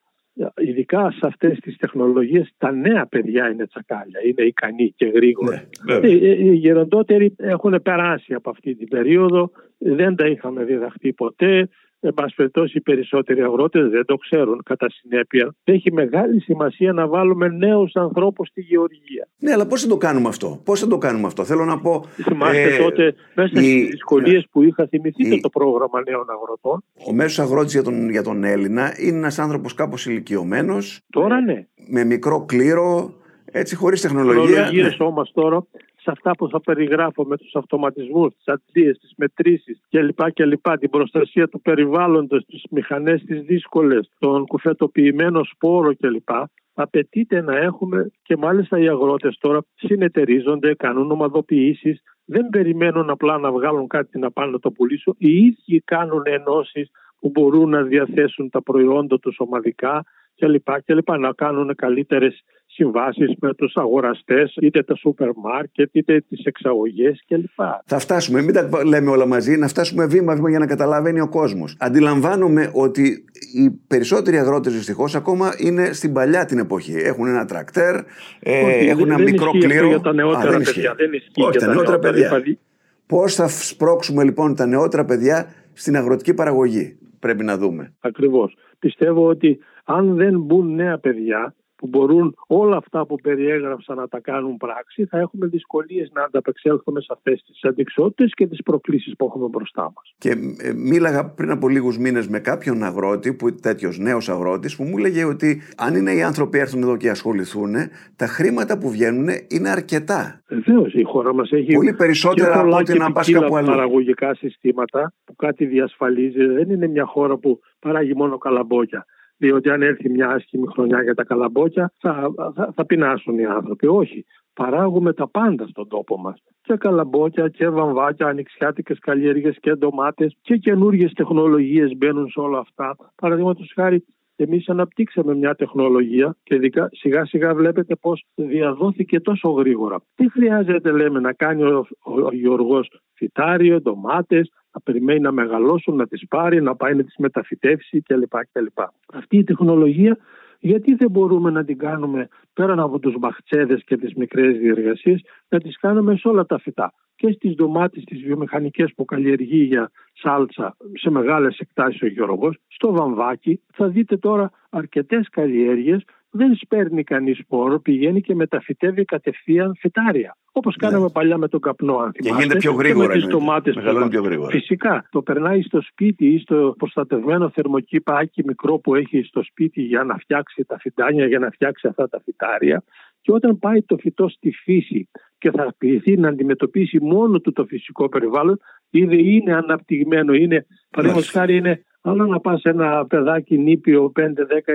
ειδικά 0.57 1.11
σε 1.11 1.27
αυτές 1.27 1.59
τις 1.59 1.77
τεχνολογίες 1.77 2.53
τα 2.59 2.73
νέα 2.73 3.07
παιδιά 3.07 3.51
είναι 3.51 3.67
τσακάλια, 3.67 4.21
είναι 4.25 4.43
ικανοί 4.43 4.93
και 4.97 5.07
γρήγοροι. 5.07 5.61
Ναι, 5.85 5.95
ε, 5.95 6.11
ε, 6.11 6.45
οι 6.45 6.55
γεροντότεροι 6.55 7.35
έχουν 7.37 7.81
περάσει 7.83 8.35
από 8.35 8.51
αυτή 8.51 8.75
την 8.75 8.89
περίοδο, 8.89 9.51
δεν 9.79 10.17
τα 10.17 10.27
είχαμε 10.27 10.65
διδαχθεί 10.65 11.13
ποτέ, 11.13 11.69
Εν 12.01 12.15
πάση 12.15 12.35
περιπτώσει, 12.35 12.77
οι 12.77 12.81
περισσότεροι 12.81 13.43
αγρότες 13.43 13.89
δεν 13.89 14.05
το 14.05 14.17
ξέρουν. 14.17 14.63
Κατά 14.65 14.87
συνέπεια, 14.91 15.55
έχει 15.65 15.93
μεγάλη 15.93 16.41
σημασία 16.41 16.93
να 16.93 17.07
βάλουμε 17.07 17.49
νέους 17.49 17.97
ανθρώπους 17.97 18.49
στη 18.49 18.61
γεωργία. 18.61 19.29
Ναι, 19.39 19.53
αλλά 19.53 19.67
πώς 19.67 19.83
θα 19.83 19.89
το 19.89 19.97
κάνουμε 19.97 20.29
αυτό; 20.29 20.61
Πώς 20.65 20.81
θα 20.81 20.87
το 20.87 20.99
κάνουμε 20.99 21.27
αυτό; 21.27 21.45
Θέλω 21.45 21.65
να 21.65 21.79
πω. 21.81 22.05
Θυμάστε 22.23 22.75
ε, 22.75 22.79
τότε, 22.79 23.15
μέσα 23.35 23.49
στις 23.49 23.89
δυσκολίες 23.91 24.37
ναι. 24.41 24.49
που 24.51 24.63
είχα, 24.63 24.87
θυμηθείτε 24.87 25.41
το 25.41 25.49
πρόγραμμα 25.49 26.03
νέων 26.09 26.27
αγροτών; 26.31 26.85
Ο 27.07 27.13
μέσος 27.13 27.39
αγρότης 27.39 27.73
για 27.73 27.83
τον, 27.83 28.11
για 28.11 28.23
τον 28.23 28.45
Έλληνα 28.45 28.95
είναι 28.99 29.17
ένας 29.17 29.39
άνθρωπος 29.39 29.75
κάπως 29.75 30.07
ηλικιωμένος. 30.07 31.01
Τώρα 31.11 31.41
ναι. 31.41 31.67
Με 31.89 32.05
μικρό 32.05 32.45
κλήρο, 32.45 33.15
έτσι 33.45 33.77
χωρίς 33.77 34.01
τεχνολογία. 34.01 34.55
Τεχνολογίε 34.55 34.83
ναι. 34.83 34.97
όμω 34.99 35.23
τώρα 35.33 35.67
σε 35.67 35.88
αυτά 36.11 36.31
που 36.31 36.49
θα 36.49 36.61
περιγράφω 36.61 37.25
με 37.25 37.37
τους 37.37 37.55
αυτοματισμούς, 37.55 38.35
τις 38.35 38.47
αντλίες, 38.47 38.99
τις 38.99 39.13
μετρήσεις 39.17 39.81
κλπ. 39.91 40.33
κλπ. 40.33 40.79
Την 40.79 40.91
προστασία 40.91 41.49
του 41.49 41.61
περιβάλλοντος, 41.61 42.45
τις 42.45 42.63
μηχανές 42.71 43.23
τις 43.25 43.43
δύσκολες, 43.43 44.11
τον 44.19 44.47
κουφετοποιημένο 44.47 45.45
σπόρο 45.45 45.97
κλπ. 45.97 46.29
Απαιτείται 46.75 47.41
να 47.41 47.57
έχουμε 47.57 48.11
και 48.23 48.37
μάλιστα 48.37 48.79
οι 48.79 48.89
αγρότες 48.89 49.37
τώρα 49.41 49.61
συνεταιρίζονται, 49.75 50.75
κάνουν 50.75 51.11
ομαδοποιήσεις, 51.11 52.03
δεν 52.25 52.49
περιμένουν 52.49 53.11
απλά 53.11 53.39
να 53.39 53.53
βγάλουν 53.53 53.87
κάτι 53.87 54.19
να 54.19 54.31
πάνε 54.31 54.51
να 54.51 54.59
το 54.59 54.71
πουλήσουν. 54.71 55.15
Οι 55.19 55.37
ίδιοι 55.37 55.81
κάνουν 55.81 56.23
ενώσεις 56.25 56.91
που 57.21 57.31
μπορούν 57.31 57.69
να 57.69 57.83
διαθέσουν 57.83 58.51
τα 58.51 58.63
προϊόντα 58.63 59.19
τους 59.19 59.37
ομαδικά 59.39 60.05
κλπ. 60.37 60.83
κλπ. 60.85 61.11
Να 61.19 61.33
κάνουν 61.33 61.75
καλύτερες 61.75 62.43
συμβάσεις 62.79 63.35
με 63.41 63.55
τους 63.55 63.77
αγοραστές, 63.77 64.57
είτε 64.61 64.83
τα 64.83 64.95
σούπερ 64.95 65.31
μάρκετ, 65.37 65.89
είτε 65.93 66.25
τις 66.29 66.45
εξαγωγές 66.45 67.25
κλπ. 67.29 67.61
Θα 67.85 67.99
φτάσουμε, 67.99 68.43
μην 68.43 68.55
τα 68.55 68.69
λέμε 68.85 69.11
όλα 69.11 69.27
μαζί, 69.27 69.57
να 69.57 69.69
φτάσουμε 69.69 70.07
βήμα-βήμα 70.07 70.51
για 70.51 70.59
να 70.59 70.67
καταλαβαίνει 70.67 71.21
ο 71.21 71.29
κόσμος. 71.29 71.77
Αντιλαμβάνομαι 71.79 72.71
ότι 72.75 73.25
οι 73.55 73.71
περισσότεροι 73.87 74.39
αγρότες 74.39 74.73
δυστυχώς 74.73 75.15
ακόμα 75.15 75.51
είναι 75.59 75.93
στην 75.93 76.13
παλιά 76.13 76.45
την 76.45 76.59
εποχή. 76.59 76.95
Έχουν 76.97 77.27
ένα 77.27 77.45
τρακτέρ, 77.45 77.95
ε, 78.41 78.89
έχουν 78.89 79.11
ένα 79.11 79.19
μικρό 79.19 79.51
κλήρο. 79.51 79.89
Για 79.89 80.01
τα 80.01 80.13
νεότερα 80.13 80.57
Α, 80.57 80.59
παιδιά. 80.59 80.95
Δεν 80.97 81.13
ισχύει 81.13 81.43
Όχι, 81.43 81.51
για 81.51 81.61
τα 81.67 81.75
νεότερα 81.75 81.99
παιδιά. 81.99 82.31
παιδιά. 82.31 82.59
Πώς 83.07 83.35
θα 83.35 83.49
σπρώξουμε 83.49 84.25
λοιπόν 84.25 84.55
τα 84.55 84.67
νεότερα 84.67 85.05
παιδιά 85.05 85.47
στην 85.73 85.97
αγροτική 85.97 86.35
παραγωγή, 86.35 86.99
πρέπει 87.19 87.45
να 87.45 87.57
δούμε. 87.57 87.95
Ακριβώς. 88.01 88.57
Πιστεύω 88.79 89.27
ότι 89.27 89.59
αν 89.85 90.15
δεν 90.15 90.41
μπουν 90.41 90.75
νέα 90.75 90.99
παιδιά 90.99 91.55
που 91.79 91.87
μπορούν 91.87 92.35
όλα 92.47 92.77
αυτά 92.77 93.07
που 93.07 93.17
περιέγραψα 93.23 93.95
να 93.95 94.09
τα 94.09 94.21
κάνουν 94.21 94.57
πράξη, 94.57 95.05
θα 95.05 95.19
έχουμε 95.19 95.47
δυσκολίες 95.47 96.11
να 96.13 96.23
ανταπεξέλθουμε 96.23 97.01
σε 97.01 97.07
αυτές 97.11 97.43
τις 97.47 97.65
αντικσότητες 97.65 98.33
και 98.35 98.47
τις 98.47 98.63
προκλήσεις 98.63 99.17
που 99.17 99.25
έχουμε 99.25 99.49
μπροστά 99.49 99.83
μας. 99.83 100.15
Και 100.19 100.31
ε, 100.59 100.73
μίλαγα 100.73 101.25
πριν 101.31 101.51
από 101.51 101.69
λίγους 101.69 101.99
μήνες 101.99 102.29
με 102.29 102.39
κάποιον 102.39 102.83
αγρότη, 102.83 103.33
που 103.35 103.55
τέτοιος 103.55 103.99
νέος 103.99 104.29
αγρότης, 104.29 104.77
που 104.77 104.85
μου 104.85 104.99
έλεγε 104.99 105.25
ότι 105.25 105.63
αν 105.77 105.95
είναι 105.95 106.13
οι 106.13 106.23
άνθρωποι 106.23 106.59
έρθουν 106.59 106.83
εδώ 106.83 106.97
και 106.97 107.11
ασχοληθούν, 107.11 107.75
τα 108.17 108.27
χρήματα 108.27 108.79
που 108.79 108.91
βγαίνουν 108.91 109.29
είναι 109.49 109.69
αρκετά. 109.69 110.43
Βεβαίως, 110.49 110.95
η 110.95 111.03
χώρα 111.03 111.35
μας 111.35 111.51
έχει 111.51 111.75
πολύ 111.75 111.95
περισσότερα 111.95 112.61
από 112.61 112.77
ό,τι 112.77 112.99
να 112.99 113.13
πας 113.13 113.31
κάπου 113.31 113.57
αλλού. 113.57 113.67
παραγωγικά 113.67 114.35
συστήματα 114.35 115.13
που 115.25 115.37
κάτι 115.37 115.65
διασφαλίζει. 115.65 116.47
Δεν 116.47 116.71
είναι 116.71 116.87
μια 116.87 117.05
χώρα 117.05 117.37
που 117.37 117.61
παράγει 117.79 118.15
μόνο 118.15 118.39
καλαμπόκια 118.39 119.07
διότι 119.39 119.71
αν 119.71 119.83
έρθει 119.83 120.11
μια 120.11 120.29
άσχημη 120.29 120.67
χρονιά 120.67 121.03
για 121.03 121.15
τα 121.15 121.25
καλαμπόκια 121.25 121.93
θα, 121.99 122.31
θα, 122.55 122.73
θα 122.75 122.87
πεινάσουν 122.87 123.39
οι 123.39 123.45
άνθρωποι. 123.45 123.87
Όχι. 123.87 124.25
Παράγουμε 124.55 125.13
τα 125.13 125.29
πάντα 125.29 125.67
στον 125.67 125.89
τόπο 125.89 126.19
μας. 126.19 126.43
Και 126.63 126.77
καλαμπόκια 126.77 127.49
και 127.49 127.69
βαμβάκια, 127.69 128.27
ανοιξιάτικες 128.27 128.99
καλλιέργειες 128.99 129.57
και 129.61 129.75
ντομάτες 129.75 130.37
και 130.41 130.57
καινούργιες 130.57 131.13
τεχνολογίες 131.13 131.97
μπαίνουν 131.97 132.29
σε 132.29 132.41
όλα 132.41 132.59
αυτά. 132.59 132.97
Παραδείγματος 133.15 133.73
χάρη, 133.75 134.05
εμείς 134.37 134.69
αναπτύξαμε 134.69 135.35
μια 135.35 135.55
τεχνολογία 135.55 136.37
και 136.43 136.71
σιγά 136.91 137.25
σιγά 137.25 137.55
βλέπετε 137.55 137.97
πώ 137.97 138.13
διαδόθηκε 138.35 139.21
τόσο 139.21 139.51
γρήγορα. 139.51 140.01
Τι 140.15 140.31
χρειάζεται, 140.31 140.91
λέμε, 140.91 141.21
να 141.21 141.33
κάνει 141.33 141.63
ο, 141.63 141.87
ο, 142.03 142.21
ο 142.21 142.33
Γιώργος; 142.33 143.01
Φυτάριο, 143.15 143.81
ντομάτες, 143.81 144.51
να 144.73 144.81
περιμένει 144.81 145.21
να 145.21 145.33
μεγαλώσουν, 145.33 145.97
να 145.97 146.07
τις 146.07 146.27
πάρει, 146.29 146.63
να 146.63 146.77
πάει 146.77 146.95
να 146.95 147.05
τις 147.05 147.15
μεταφυτεύσει 147.19 148.01
κλπ. 148.01 148.33
κλπ. 148.53 148.79
Αυτή 149.13 149.37
η 149.37 149.45
τεχνολογία 149.45 150.19
γιατί 150.61 150.95
δεν 150.95 151.11
μπορούμε 151.11 151.51
να 151.51 151.65
την 151.65 151.79
κάνουμε 151.79 152.29
πέραν 152.53 152.81
από 152.81 152.99
τους 152.99 153.15
μπαχτσέδες 153.19 153.85
και 153.85 153.97
τις 153.97 154.15
μικρές 154.15 154.59
διεργασίες 154.59 155.23
να 155.49 155.61
τις 155.61 155.79
κάνουμε 155.79 156.17
σε 156.17 156.29
όλα 156.29 156.47
τα 156.47 156.59
φυτά 156.59 156.93
και 157.17 157.33
στις 157.33 157.55
ντομάτες 157.55 158.05
τις 158.05 158.23
βιομηχανικές 158.23 158.93
που 158.97 159.05
καλλιεργεί 159.05 159.63
για 159.63 159.91
σάλτσα 160.13 160.77
σε 160.93 161.11
μεγάλες 161.11 161.59
εκτάσεις 161.59 162.03
ο 162.03 162.07
Γιώργος, 162.07 162.57
στο 162.67 162.93
βαμβάκι 162.93 163.61
θα 163.73 163.89
δείτε 163.89 164.17
τώρα 164.17 164.51
αρκετές 164.71 165.29
καλλιέργειες 165.29 166.03
δεν 166.31 166.57
σπέρνει 166.57 167.05
κανείς 167.05 167.39
σπόρο, 167.39 167.81
πηγαίνει 167.81 168.21
και 168.21 168.35
μεταφυτεύει 168.35 169.05
κατευθείαν 169.05 169.77
φυτάρια. 169.79 170.37
Όπως 170.53 170.77
ναι. 170.77 170.89
κάναμε 170.89 171.09
παλιά 171.09 171.39
με 171.39 171.49
τον 171.49 171.61
καπνό, 171.61 171.97
αν 171.97 172.13
θυμάστε. 172.13 172.23
Και 172.23 172.43
γίνεται 172.43 172.59
πιο 172.59 172.73
γρήγορα. 172.73 173.07
Και 173.07 173.13
με 173.15 173.21
τις 173.21 173.31
ντομάτες 173.31 173.75
πιο 174.11 174.23
γρήγορα. 174.23 174.51
Φυσικά. 174.51 175.09
Το 175.11 175.23
περνάει 175.23 175.63
στο 175.63 175.83
σπίτι 175.83 176.27
ή 176.27 176.39
στο 176.39 176.75
προστατευμένο 176.79 177.51
θερμοκήπακι 177.51 178.43
μικρό 178.45 178.79
που 178.79 178.95
έχει 178.95 179.23
στο 179.23 179.43
σπίτι 179.43 179.83
για 179.83 180.05
να 180.05 180.17
φτιάξει 180.17 180.65
τα 180.65 180.79
φυτάνια, 180.79 181.27
για 181.27 181.39
να 181.39 181.51
φτιάξει 181.51 181.87
αυτά 181.89 182.09
τα 182.09 182.21
φυτάρια. 182.25 182.85
Και 183.21 183.33
όταν 183.33 183.59
πάει 183.59 183.83
το 183.83 183.97
φυτό 183.97 184.29
στη 184.29 184.51
φύση 184.51 185.09
και 185.39 185.51
θα 185.51 185.75
πληθεί 185.79 186.17
να 186.17 186.29
αντιμετωπίσει 186.29 186.99
μόνο 187.01 187.41
του 187.41 187.53
το 187.53 187.65
φυσικό 187.65 188.09
περιβάλλον, 188.09 188.61
ήδη 188.91 189.35
είναι 189.35 189.55
αναπτυγμένο, 189.55 190.33
είναι, 190.33 190.67
παραδείγματος 190.91 191.31
χάρη, 191.31 191.57
είναι 191.57 191.83
Άλλο 192.01 192.27
να 192.27 192.41
πας 192.41 192.63
ένα 192.63 193.07
παιδάκι 193.07 193.59
νήπιο 193.59 194.13
5-10 194.17 194.23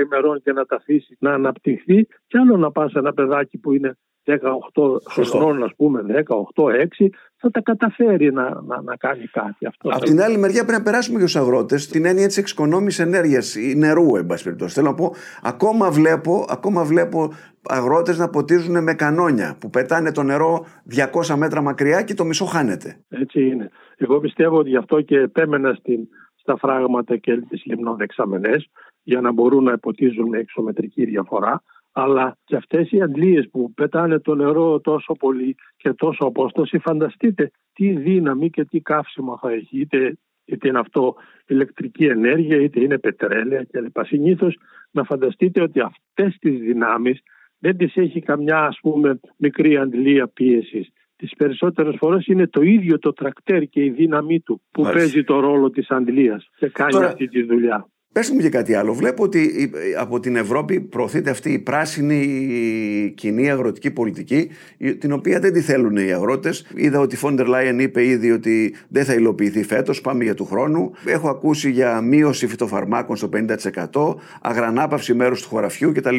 ημερών 0.06 0.42
και 0.42 0.52
να 0.52 0.66
τα 0.66 0.76
αφήσει 0.76 1.18
να 1.20 1.34
αναπτυχθεί, 1.34 2.08
και 2.28 2.38
άλλο 2.38 2.58
να 2.58 2.72
πας 2.72 2.94
ένα 2.94 3.14
παιδάκι 3.14 3.58
που 3.58 3.74
είναι 3.74 3.98
18 4.26 4.98
χρονών, 5.10 5.64
ας 5.64 5.72
πούμε, 5.76 6.02
18-6, 6.02 7.10
θα 7.36 7.52
τα 7.52 7.62
καταφέρει 7.62 8.32
να, 8.32 8.62
να, 8.62 8.82
να 8.82 8.96
κάνει 8.96 9.26
κάτι 9.26 9.66
αυτό. 9.66 9.90
Από 9.90 10.06
την 10.06 10.22
άλλη 10.22 10.38
μεριά 10.38 10.64
πρέπει 10.64 10.78
να 10.78 10.84
περάσουμε 10.84 11.20
για 11.20 11.28
του 11.28 11.40
αγρότες 11.40 11.88
την 11.88 12.06
έννοια 12.06 12.28
της 12.28 12.38
εξοικονόμησης 12.38 13.00
ενέργειας 13.00 13.56
ή 13.56 13.76
νερού, 13.76 14.16
εν 14.16 14.26
πάση 14.26 14.44
περιπτώσει. 14.44 14.74
Θέλω 14.74 14.88
να 14.88 14.94
πω, 14.94 15.14
ακόμα 15.42 15.92
βλέπω, 15.92 16.46
ακόμα 16.50 16.84
βλέπω 16.84 17.34
αγρότες 17.64 18.18
να 18.18 18.30
ποτίζουν 18.30 18.84
με 18.84 18.94
κανόνια 18.94 19.58
που 19.60 19.70
πετάνε 19.70 20.12
το 20.12 20.24
νερό 20.24 20.66
200 20.96 21.36
μέτρα 21.36 21.62
μακριά 21.62 22.02
και 22.02 22.14
το 22.14 22.26
μισό 22.26 22.46
χάνεται. 22.46 22.98
Έτσι 23.10 23.48
είναι. 23.48 23.70
Εγώ 23.98 24.20
πιστεύω 24.20 24.58
ότι 24.58 24.70
γι' 24.70 24.78
αυτό 24.78 25.02
και 25.02 25.18
επέμενα 25.18 25.74
στην 25.74 26.08
στα 26.44 26.58
φράγματα 26.58 27.18
και 27.18 27.38
τις 27.38 27.66
λιμνοδεξαμενές 27.66 28.70
για 29.04 29.22
να 29.22 29.32
μπορούν 29.32 29.64
να 29.64 29.72
υποτίζουν 29.72 30.28
με 30.28 30.38
εξωμετρική 30.38 31.06
διαφορά 31.06 31.64
αλλά 31.92 32.38
και 32.44 32.56
αυτές 32.56 32.92
οι 32.92 33.02
αντλίες 33.02 33.50
που 33.50 33.74
πετάνε 33.74 34.20
το 34.20 34.36
νερό 34.36 34.80
τόσο 34.80 35.14
πολύ 35.14 35.56
και 35.78 35.94
τόσο 35.94 36.26
απόσταση 36.26 36.78
φανταστείτε 36.78 37.52
τι 37.74 37.90
δύναμη 37.90 38.50
και 38.50 38.66
τι 38.66 38.80
καύσιμο 38.82 39.38
θα 39.42 39.52
έχει 39.52 39.80
είτε, 39.80 40.18
είτε 40.46 40.68
είναι 40.68 40.80
αυτό 40.80 41.16
ηλεκτρική 41.48 42.06
ενέργεια 42.06 42.58
είτε 42.58 42.80
είναι 42.80 42.98
πετρέλαια 42.98 43.66
κλπ. 43.72 44.06
Συνήθως 44.06 44.58
να 44.92 45.04
φανταστείτε 45.04 45.62
ότι 45.62 45.80
αυτές 45.80 46.38
τις 46.40 46.60
δυνάμεις 46.60 47.20
δεν 47.60 47.78
τις 47.78 47.96
έχει 47.96 48.22
καμιά 48.22 48.66
ας 48.66 48.80
πούμε 48.82 49.20
μικρή 49.38 49.78
αντλία 49.78 50.28
πίεσης 50.28 50.90
τις 51.24 51.36
περισσότερες 51.38 51.96
φορές 51.98 52.26
είναι 52.28 52.48
το 52.48 52.62
ίδιο 52.62 53.00
το 53.00 53.14
τρακτέρ 53.14 53.64
και 53.68 53.84
η 53.84 53.90
δύναμή 53.90 54.40
του 54.40 54.62
που 54.72 54.82
παίζει 54.82 55.24
το 55.24 55.40
ρόλο 55.40 55.70
της 55.70 55.90
αντλίας 55.90 56.50
και 56.58 56.68
κάνει 56.68 57.04
αυτή 57.04 57.28
τη 57.28 57.44
δουλειά. 57.44 57.88
Πες 58.14 58.30
μου 58.30 58.40
και 58.40 58.50
κάτι 58.50 58.74
άλλο. 58.74 58.94
Βλέπω 58.94 59.24
ότι 59.24 59.72
από 59.98 60.20
την 60.20 60.36
Ευρώπη 60.36 60.82
προωθείται 60.82 61.30
αυτή 61.30 61.52
η 61.52 61.60
πράσινη 61.60 63.14
κοινή 63.16 63.52
αγροτική 63.52 63.92
πολιτική, 63.92 64.50
την 65.00 65.12
οποία 65.12 65.40
δεν 65.40 65.54
τη 65.54 65.62
θέλουν 65.62 65.96
οι 65.96 66.14
αγρότες. 66.14 66.66
Είδα 66.76 67.00
ότι 67.00 67.16
η 67.16 67.18
Φόντερ 67.18 67.48
Λάιεν 67.48 67.80
είπε 67.80 68.06
ήδη 68.06 68.32
ότι 68.32 68.76
δεν 68.90 69.04
θα 69.04 69.14
υλοποιηθεί 69.14 69.64
φέτος, 69.64 70.02
πάμε 70.02 70.24
για 70.24 70.34
του 70.34 70.46
χρόνου. 70.46 70.92
Έχω 71.06 71.30
ακούσει 71.30 71.72
για 71.72 72.02
μείωση 72.02 72.48
φυτοφαρμάκων 72.48 73.16
στο 73.16 73.30
50%, 73.34 74.16
αγρανάπαυση 74.42 75.14
μέρους 75.14 75.42
του 75.42 75.48
χωραφιού 75.48 75.92
κτλ. 75.92 76.18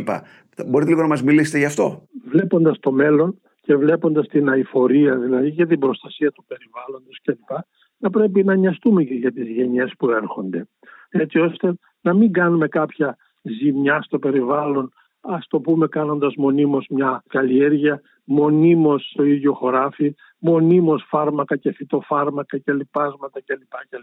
Μπορείτε 0.66 0.90
λίγο 0.90 1.02
να 1.02 1.08
μας 1.08 1.22
μιλήσετε 1.22 1.58
γι' 1.58 1.64
αυτό; 1.64 2.08
Βλέποντας 2.30 2.78
το 2.80 2.92
μέλλον, 2.92 3.40
και 3.64 3.76
βλέποντας 3.76 4.28
την 4.28 4.48
αηφορία 4.48 5.16
δηλαδή 5.16 5.52
και 5.52 5.66
την 5.66 5.78
προστασία 5.78 6.32
του 6.32 6.44
περιβάλλοντος 6.48 7.20
κλπ. 7.22 7.58
να 7.98 8.10
πρέπει 8.10 8.44
να 8.44 8.54
νοιαστούμε 8.54 9.04
και 9.04 9.14
για 9.14 9.32
τις 9.32 9.48
γενιές 9.48 9.92
που 9.98 10.10
έρχονται. 10.10 10.68
Έτσι 11.08 11.38
ώστε 11.38 11.74
να 12.00 12.14
μην 12.14 12.32
κάνουμε 12.32 12.68
κάποια 12.68 13.16
ζημιά 13.42 14.02
στο 14.02 14.18
περιβάλλον 14.18 14.92
ας 15.20 15.46
το 15.46 15.60
πούμε 15.60 15.86
κάνοντας 15.86 16.34
μονίμως 16.36 16.86
μια 16.90 17.22
καλλιέργεια, 17.28 18.00
μονίμως 18.24 19.10
στο 19.10 19.22
ίδιο 19.22 19.52
χωράφι, 19.52 20.14
μονίμως 20.38 21.04
φάρμακα 21.08 21.56
και 21.56 21.72
φυτοφάρμακα 21.72 22.58
και 22.58 22.72
λοιπάσματα 22.72 23.40
κλπ. 23.44 23.74
Και, 23.88 23.98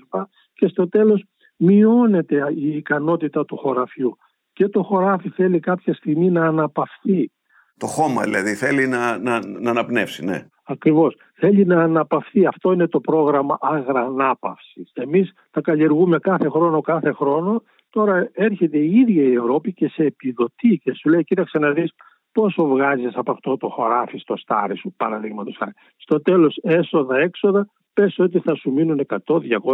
και 0.54 0.68
στο 0.68 0.90
τέλος 0.90 1.24
μειώνεται 1.58 2.54
η 2.56 2.76
ικανότητα 2.76 3.46
του 3.46 3.58
χωραφιού 3.58 4.18
και 4.54 4.68
το 4.68 4.84
χωράφι 4.84 5.30
θέλει 5.30 5.60
κάποια 5.60 5.94
στιγμή 5.94 6.30
να 6.30 6.46
αναπαυθεί 6.46 7.32
το 7.82 7.88
χώμα 7.88 8.22
δηλαδή 8.22 8.54
θέλει 8.56 8.88
να, 8.88 9.18
να, 9.18 9.40
να 9.48 9.70
αναπνεύσει, 9.70 10.26
ναι. 10.26 10.46
Ακριβώς. 10.64 11.16
Θέλει 11.34 11.66
να 11.66 11.84
αναπαυθεί. 11.84 12.46
Αυτό 12.46 12.72
είναι 12.72 12.88
το 12.88 13.00
πρόγραμμα 13.00 13.58
αγρανάπαυσης. 13.62 14.92
Εμείς 14.94 15.32
τα 15.52 15.62
καλλιεργούμε 15.62 16.20
κάθε 16.20 16.50
χρόνο, 16.50 16.82
κάθε 16.82 17.12
χρόνο. 17.12 17.64
Τώρα 17.90 18.30
έρχεται 18.34 18.78
η 18.78 19.00
ίδια 19.00 19.24
η 19.24 19.34
Ευρώπη 19.34 19.74
και 19.74 19.88
σε 19.88 20.04
επιδοτεί 20.04 20.80
και 20.84 20.94
σου 20.94 21.10
λέει 21.10 21.24
κοίταξε 21.24 21.58
να 21.58 21.72
δεις 21.72 21.92
πόσο 22.32 22.66
βγάζεις 22.66 23.16
από 23.16 23.32
αυτό 23.32 23.58
το 23.58 23.68
χωράφι 23.70 24.18
στο 24.18 24.38
στάρι 24.38 24.78
σου 24.78 24.94
παραδείγματος 24.98 25.56
χάρη. 25.60 25.72
Στο 25.98 26.22
τέλος 26.22 26.60
έσοδα, 26.64 27.18
έξοδα, 27.18 27.68
πες 27.94 28.20
ότι 28.20 28.40
θα 28.40 28.56
σου 28.56 28.72
μείνουν 28.72 29.06
100-200 29.08 29.18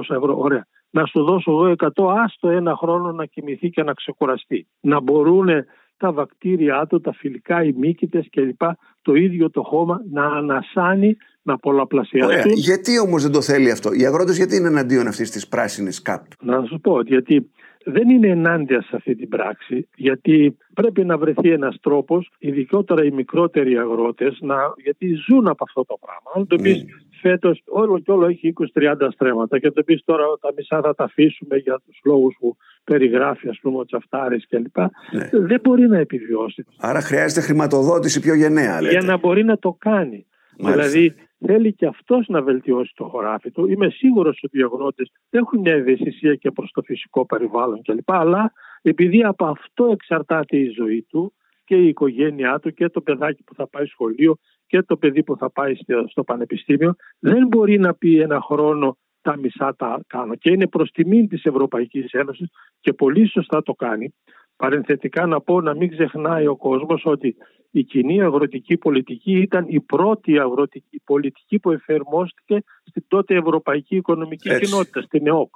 ευρώ. 0.09 0.37
Ωραία. 0.37 0.65
Να 0.89 1.05
σου 1.05 1.23
δώσω 1.23 1.51
εγώ 1.51 1.73
100, 1.95 2.15
άστο 2.23 2.49
ένα 2.49 2.75
χρόνο 2.75 3.11
να 3.11 3.25
κοιμηθεί 3.25 3.69
και 3.69 3.83
να 3.83 3.93
ξεκουραστεί. 3.93 4.67
Να 4.79 5.01
μπορούν 5.01 5.49
τα 5.97 6.11
βακτήριά 6.11 6.85
του, 6.89 7.01
τα 7.01 7.13
φιλικά, 7.13 7.63
οι 7.63 7.73
μύκητες 7.77 8.27
κλπ. 8.31 8.61
Το 9.01 9.13
ίδιο 9.13 9.49
το 9.49 9.63
χώμα 9.63 10.01
να 10.11 10.25
ανασάνει, 10.25 11.17
να 11.41 11.57
πολλαπλασιαστούν. 11.57 12.51
Γιατί 12.51 12.99
όμως 12.99 13.23
δεν 13.23 13.31
το 13.31 13.41
θέλει 13.41 13.71
αυτό; 13.71 13.93
Οι 13.93 14.05
αγρότες 14.05 14.37
γιατί 14.37 14.55
είναι 14.55 14.67
εναντίον 14.67 15.07
αυτής 15.07 15.31
της 15.31 15.47
πράσινης 15.47 16.01
ΚΑΠ; 16.01 16.23
Να 16.41 16.63
σου 16.65 16.79
πω 16.79 17.01
γιατί 17.01 17.49
δεν 17.89 18.09
είναι 18.09 18.27
ενάντια 18.27 18.81
σε 18.81 18.95
αυτή 18.95 19.15
την 19.15 19.29
πράξη, 19.29 19.87
γιατί 19.95 20.57
πρέπει 20.73 21.05
να 21.05 21.17
βρεθεί 21.17 21.51
ένας 21.51 21.77
τρόπος, 21.81 22.31
ειδικότερα 22.37 23.03
οι 23.03 23.11
μικρότεροι 23.11 23.77
αγρότες, 23.77 24.37
να, 24.41 24.55
γιατί 24.83 25.13
ζουν 25.27 25.47
από 25.47 25.63
αυτό 25.63 25.85
το 25.85 25.97
πράγμα. 26.01 26.31
Αν 26.35 26.47
το 26.47 26.55
πεις 26.55 26.85
φέτος 27.21 27.63
όλο 27.67 27.99
και 27.99 28.11
όλο 28.11 28.25
έχει 28.25 28.53
20-30 28.73 29.07
στρέμματα 29.11 29.59
και 29.59 29.71
το 29.71 29.83
πεις 29.83 30.01
τώρα 30.05 30.23
τα 30.41 30.53
μισά 30.57 30.81
θα 30.81 30.95
τα 30.95 31.03
αφήσουμε 31.03 31.57
για 31.57 31.81
τους 31.85 31.99
λόγους 32.03 32.35
που 32.39 32.57
περιγράφει, 32.83 33.49
ας 33.49 33.59
πούμε, 33.61 33.77
ο 33.77 33.85
Τσαφτάρης 33.85 34.47
κλπ. 34.47 34.77
Ναι. 34.77 35.29
Δεν 35.31 35.59
μπορεί 35.63 35.87
να 35.87 35.97
επιβιώσει. 35.97 36.65
Άρα 36.77 37.01
χρειάζεται 37.01 37.41
χρηματοδότηση 37.41 38.19
πιο 38.19 38.33
γενναία, 38.33 38.81
λέτε. 38.81 38.97
Για 38.97 39.07
να 39.07 39.17
μπορεί 39.17 39.43
να 39.43 39.57
το 39.57 39.75
κάνει. 39.79 40.25
Μάλιστα. 40.59 40.87
Δηλαδή 40.87 41.15
θέλει 41.45 41.73
και 41.73 41.85
αυτός 41.85 42.27
να 42.27 42.41
βελτιώσει 42.41 42.91
το 42.95 43.03
χωράφι 43.03 43.51
του. 43.51 43.67
Είμαι 43.67 43.89
σίγουρος 43.89 44.39
ότι 44.43 44.59
οι 44.59 44.63
αγρότες 44.63 45.11
έχουν 45.29 45.59
μια 45.59 45.73
ευαισθησία 45.73 46.35
και 46.35 46.51
προς 46.51 46.71
το 46.71 46.81
φυσικό 46.81 47.25
περιβάλλον 47.25 47.81
κλπ. 47.81 48.11
Αλλά 48.11 48.51
επειδή 48.81 49.23
από 49.23 49.45
αυτό 49.45 49.85
εξαρτάται 49.85 50.57
η 50.57 50.69
ζωή 50.69 51.05
του 51.09 51.33
και 51.65 51.75
η 51.75 51.87
οικογένειά 51.87 52.59
του 52.59 52.73
και 52.73 52.89
το 52.89 53.01
παιδάκι 53.01 53.43
που 53.43 53.53
θα 53.53 53.67
πάει 53.67 53.85
σχολείο 53.85 54.37
και 54.67 54.81
το 54.81 54.97
παιδί 54.97 55.23
που 55.23 55.37
θα 55.37 55.51
πάει 55.51 55.73
στο 56.07 56.23
πανεπιστήμιο 56.23 56.95
δεν 57.19 57.47
μπορεί 57.47 57.79
να 57.79 57.93
πει 57.93 58.19
ένα 58.19 58.41
χρόνο 58.41 58.97
τα 59.21 59.37
μισά 59.37 59.75
τα 59.75 60.01
κάνω 60.07 60.35
και 60.35 60.49
είναι 60.49 60.67
προς 60.67 60.91
τιμήν 60.91 61.27
της 61.27 61.43
Ευρωπαϊκής 61.43 62.11
Ένωσης 62.11 62.47
και 62.79 62.93
πολύ 62.93 63.29
σωστά 63.29 63.63
το 63.63 63.73
κάνει. 63.73 64.13
Παρενθετικά 64.57 65.25
να 65.25 65.41
πω 65.41 65.61
να 65.61 65.75
μην 65.75 65.89
ξεχνάει 65.89 66.47
ο 66.47 66.55
κόσμος 66.55 67.01
ότι 67.05 67.35
η 67.71 67.83
κοινή 67.83 68.21
αγροτική 68.21 68.77
πολιτική 68.77 69.31
ήταν 69.31 69.65
η 69.67 69.79
πρώτη 69.79 70.39
αγροτική 70.39 71.01
πολιτική 71.05 71.59
που 71.59 71.71
εφαρμόστηκε 71.71 72.63
στην 72.83 73.03
τότε 73.07 73.35
Ευρωπαϊκή 73.35 73.95
Οικονομική 73.95 74.49
Έτσι. 74.49 74.65
Κοινότητα, 74.65 75.01
στην 75.01 75.27
ΕΟΚ. 75.27 75.55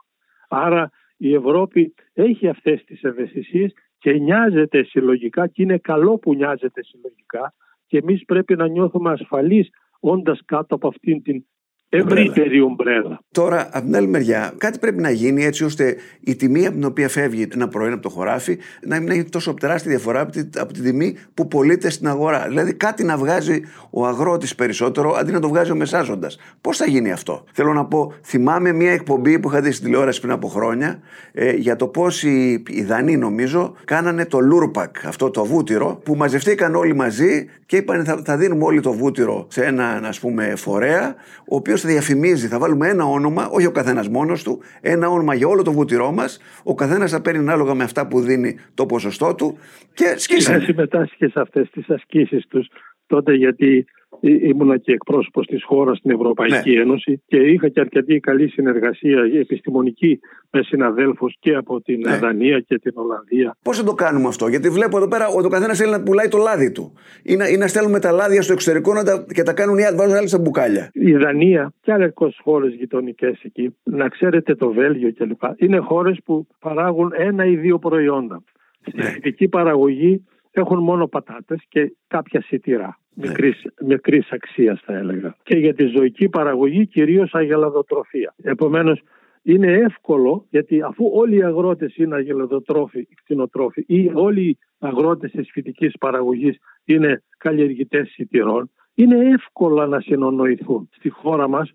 Άρα 0.50 0.92
η 1.18 1.34
Ευρώπη 1.34 1.94
έχει 2.14 2.48
αυτές 2.48 2.84
τις 2.84 3.04
ευαισθησίες 3.04 3.74
και 3.98 4.12
νοιάζεται 4.14 4.84
συλλογικά 4.84 5.48
και 5.48 5.62
είναι 5.62 5.78
καλό 5.78 6.18
που 6.18 6.34
νοιάζεται 6.34 6.84
συλλογικά 6.84 7.54
και 7.88 7.98
εμείς 7.98 8.26
πρέπει 8.26 8.56
να 8.56 8.68
νιώθουμε 8.68 9.12
ασφαλείς 9.12 9.70
όντας 10.00 10.42
κάτω 10.46 10.76
από 10.76 10.88
αυτήν 10.88 11.22
την 11.22 11.46
ευρύτερη 11.94 12.62
ομπρέλα. 12.62 13.20
Τώρα, 13.32 13.70
από 13.72 13.86
την 13.86 13.96
άλλη 13.96 14.08
μεριά, 14.08 14.54
κάτι 14.58 14.80
πρέπει 14.80 15.02
να 15.02 15.10
γίνει 15.10 15.44
έτσι 15.46 15.64
ώστε 15.64 15.96
η 16.20 16.36
τιμή 16.36 16.66
από 16.66 16.76
την 16.76 16.86
οποία 16.86 17.10
φεύγει 17.10 17.48
ένα 17.54 17.68
προϊόν 17.68 17.94
από 17.94 18.02
το 18.02 18.10
χωράφι 18.10 18.58
να 18.88 19.00
μην 19.00 19.10
έχει 19.10 19.24
τόσο 19.24 19.54
τεράστια 19.54 19.92
διαφορά 19.92 20.22
από 20.22 20.32
την 20.32 20.50
από 20.58 20.74
τιμή 20.74 21.16
που 21.34 21.48
πωλείται 21.48 21.90
στην 21.90 22.08
αγορά. 22.08 22.46
Δηλαδή, 22.48 22.74
κάτι 22.74 23.04
να 23.04 23.18
βγάζει 23.18 23.62
ο 23.90 24.06
αγρότης 24.06 24.56
περισσότερο 24.56 25.14
αντί 25.14 25.32
να 25.32 25.40
το 25.40 25.48
βγάζει 25.48 25.72
ο 25.72 25.76
μεσάζοντας. 25.76 26.38
Πώς 26.62 26.78
θα 26.78 26.86
γίνει 26.86 27.12
αυτό; 27.12 27.44
Θέλω 27.52 27.74
να 27.74 27.86
πω, 27.86 28.14
θυμάμαι 28.24 28.72
μια 28.72 28.92
εκπομπή 28.92 29.40
που 29.40 29.50
είχα 29.50 29.62
δει 29.62 29.72
στην 29.72 29.86
τηλεόραση 29.86 30.20
πριν 30.20 30.32
από 30.32 30.48
χρόνια 30.48 31.00
ε, 31.32 31.52
για 31.52 31.76
το 31.76 31.88
πώς 31.88 32.24
οι, 32.24 32.64
οι 32.68 32.84
Δανοί, 32.84 33.18
νομίζω, 33.20 33.76
κάνανε 33.86 34.26
το 34.26 34.40
Lurpak, 34.40 35.06
αυτό 35.06 35.30
το 35.30 35.46
βούτυρο, 35.46 36.00
που 36.04 36.16
μαζευτήκαν 36.16 36.76
όλοι 36.76 36.96
μαζί 36.96 37.50
και 37.66 37.78
είπαν 37.78 38.06
θα, 38.06 38.22
θα 38.26 38.38
δίνουμε 38.38 38.64
όλοι 38.64 38.80
το 38.80 38.92
βούτυρο 38.92 39.48
σε 39.50 39.66
έναν 39.66 40.06
ας 40.06 40.20
πούμε 40.20 40.56
φορέα, 40.56 41.16
ο 41.48 41.56
οποίος 41.56 41.81
θα 41.82 41.90
διαφημίζει, 41.90 42.48
θα 42.48 42.60
βάλουμε 42.60 42.88
ένα 42.88 43.06
όνομα, 43.06 43.48
όχι 43.52 43.66
ο 43.66 43.72
καθένας 43.72 44.08
μόνος 44.08 44.44
του, 44.44 44.62
ένα 44.82 45.10
όνομα 45.10 45.34
για 45.34 45.48
όλο 45.48 45.64
το 45.64 45.72
βούτυρό 45.72 46.12
μας. 46.12 46.40
Ο 46.64 46.76
καθένας 46.76 47.12
θα 47.12 47.22
παίρνει 47.22 47.40
ανάλογα 47.40 47.74
με 47.74 47.84
αυτά 47.84 48.08
που 48.08 48.20
δίνει 48.20 48.60
το 48.74 48.86
ποσοστό 48.86 49.36
του 49.36 49.58
και 49.94 50.14
σκίσανε. 50.18 50.58
Θα 50.58 50.64
συμμετάσχει 50.66 51.16
και 51.18 51.28
σε 51.28 51.40
αυτές 51.40 51.70
τις 51.70 51.90
ασκήσεις 51.90 52.48
τους 52.48 52.68
τότε 53.08 53.34
γιατί 53.34 53.86
ήμουνα 54.22 54.78
και 54.78 54.92
εκπρόσωπος 54.92 55.46
της 55.46 55.64
χώρας 55.64 55.98
στην 55.98 56.12
Ευρωπαϊκή 56.12 56.72
ναι. 56.72 56.82
Ένωση 56.82 57.22
και 57.28 57.38
είχα 57.38 57.70
και 57.70 57.80
αρκετή 57.80 58.20
καλή 58.20 58.50
συνεργασία 58.50 59.22
επιστημονική 59.40 60.20
με 60.50 60.62
συναδέλφους 60.64 61.36
και 61.40 61.56
από 61.56 61.82
την 61.82 62.00
ναι. 62.00 62.18
Δανία 62.18 62.60
και 62.60 62.80
την 62.80 62.92
Ολλανδία. 62.96 63.58
Πώς 63.64 63.78
θα 63.78 63.84
το 63.84 63.94
κάνουμε 63.94 64.28
αυτό, 64.28 64.48
γιατί 64.48 64.70
βλέπω 64.70 64.98
εδώ 64.98 65.08
πέρα 65.08 65.28
ότι 65.28 65.46
ο 65.46 65.50
καθένας 65.50 65.78
θέλει 65.78 65.92
να 65.92 66.04
πουλάει 66.04 66.28
το 66.28 66.38
λάδι 66.38 66.72
του 66.72 66.94
ή 67.24 67.36
να, 67.36 67.48
ή 67.48 67.58
να 67.58 67.68
στέλνουμε 67.68 68.00
τα 68.00 68.12
λάδια 68.12 68.42
στο 68.42 68.54
εξωτερικό 68.54 68.94
να 68.94 69.04
τα, 69.04 69.26
και 69.34 69.44
τα 69.44 69.54
κάνουν 69.54 69.78
οι 69.78 69.84
άλλοι, 69.84 69.98
βάζουν 69.98 70.16
άλλοι 70.16 70.28
στα 70.28 70.40
μπουκάλια. 70.40 70.90
Η 70.94 71.14
Δανία 71.14 71.74
και 71.82 71.92
άλλες 71.92 72.14
χώρες 72.44 72.74
γειτονικές 72.74 73.42
εκεί, 73.44 73.76
να 73.84 74.08
ξέρετε 74.08 74.56
το 74.56 74.72
Βέλγιο 74.72 75.14
κλπ. 75.14 75.42
Είναι 75.56 75.78
χώρες 75.78 76.20
που 76.26 76.48
παράγουν 76.60 77.12
ένα 77.18 77.46
ή 77.46 77.56
δύο 77.56 77.80
προϊόντα. 77.80 78.44
Στη 78.88 79.36
ναι. 79.40 79.48
παραγωγή 79.48 80.26
έχουν 80.52 80.80
μόνο 80.80 81.08
πατάτες 81.08 81.64
και 81.70 81.96
κάποια 82.08 82.42
σιτηρά. 82.42 83.00
Ναι. 83.14 83.28
Μικρής, 83.28 83.66
μικρής 83.86 84.32
αξίας 84.32 84.82
θα 84.86 84.94
έλεγα. 84.98 85.36
Και 85.44 85.58
για 85.58 85.74
τη 85.74 85.86
ζωική 85.86 86.30
παραγωγή 86.30 86.88
κυρίως 86.88 87.34
αγελαδοτροφία. 87.34 88.34
Επομένως 88.44 89.02
είναι 89.44 89.72
εύκολο 89.72 90.46
γιατί 90.50 90.82
αφού 90.82 91.12
όλοι 91.14 91.36
οι 91.36 91.44
αγρότες 91.44 91.96
είναι 91.96 92.16
αγελαδοτρόφοι, 92.16 93.08
κτηνοτρόφοι 93.24 93.84
ή 93.88 94.12
όλοι 94.14 94.42
οι 94.42 94.58
αγρότες 94.80 95.32
της 95.32 95.50
φυτικής 95.52 95.98
παραγωγής 96.00 96.58
είναι 96.86 97.24
καλλιεργητές 97.38 98.10
σιτηρών, 98.10 98.72
είναι 98.94 99.30
εύκολο 99.30 99.86
να 99.86 100.00
συνονοηθούν. 100.00 100.90
Στη 100.92 101.10
χώρα 101.10 101.48
μας 101.48 101.72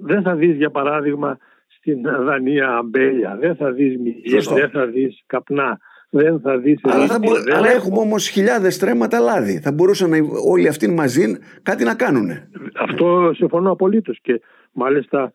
δεν 0.00 0.22
θα 0.22 0.34
δεις 0.34 0.56
για 0.56 0.70
παράδειγμα 0.70 1.38
στην 1.66 2.02
Δανία 2.02 2.76
αμπέλια, 2.76 3.36
δεν 3.36 3.56
θα 3.56 3.72
δεις 3.72 3.98
μυγεία, 3.98 4.40
δεν 4.54 4.70
θα 4.70 4.86
δεις 4.86 5.22
καπνά 5.26 5.78
δεν 6.10 6.40
θα 6.40 6.58
δεις. 6.58 6.80
Αλλά, 6.82 7.06
θα 7.06 7.18
μπο... 7.18 7.30
Αλλά 7.54 7.70
έχουμε 7.70 7.98
όμως 7.98 8.28
χιλιάδες 8.28 8.74
στρέμματα 8.74 9.18
λάδι. 9.18 9.60
Θα 9.60 9.72
μπορούσαν 9.72 10.12
όλοι 10.48 10.68
αυτοί 10.68 10.88
μαζί 10.88 11.36
κάτι 11.62 11.84
να 11.84 11.94
κάνουν. 11.94 12.30
Αυτό 12.78 13.30
συμφωνώ 13.34 13.70
απολύτως. 13.70 14.18
Και 14.22 14.40
μάλιστα 14.72 15.32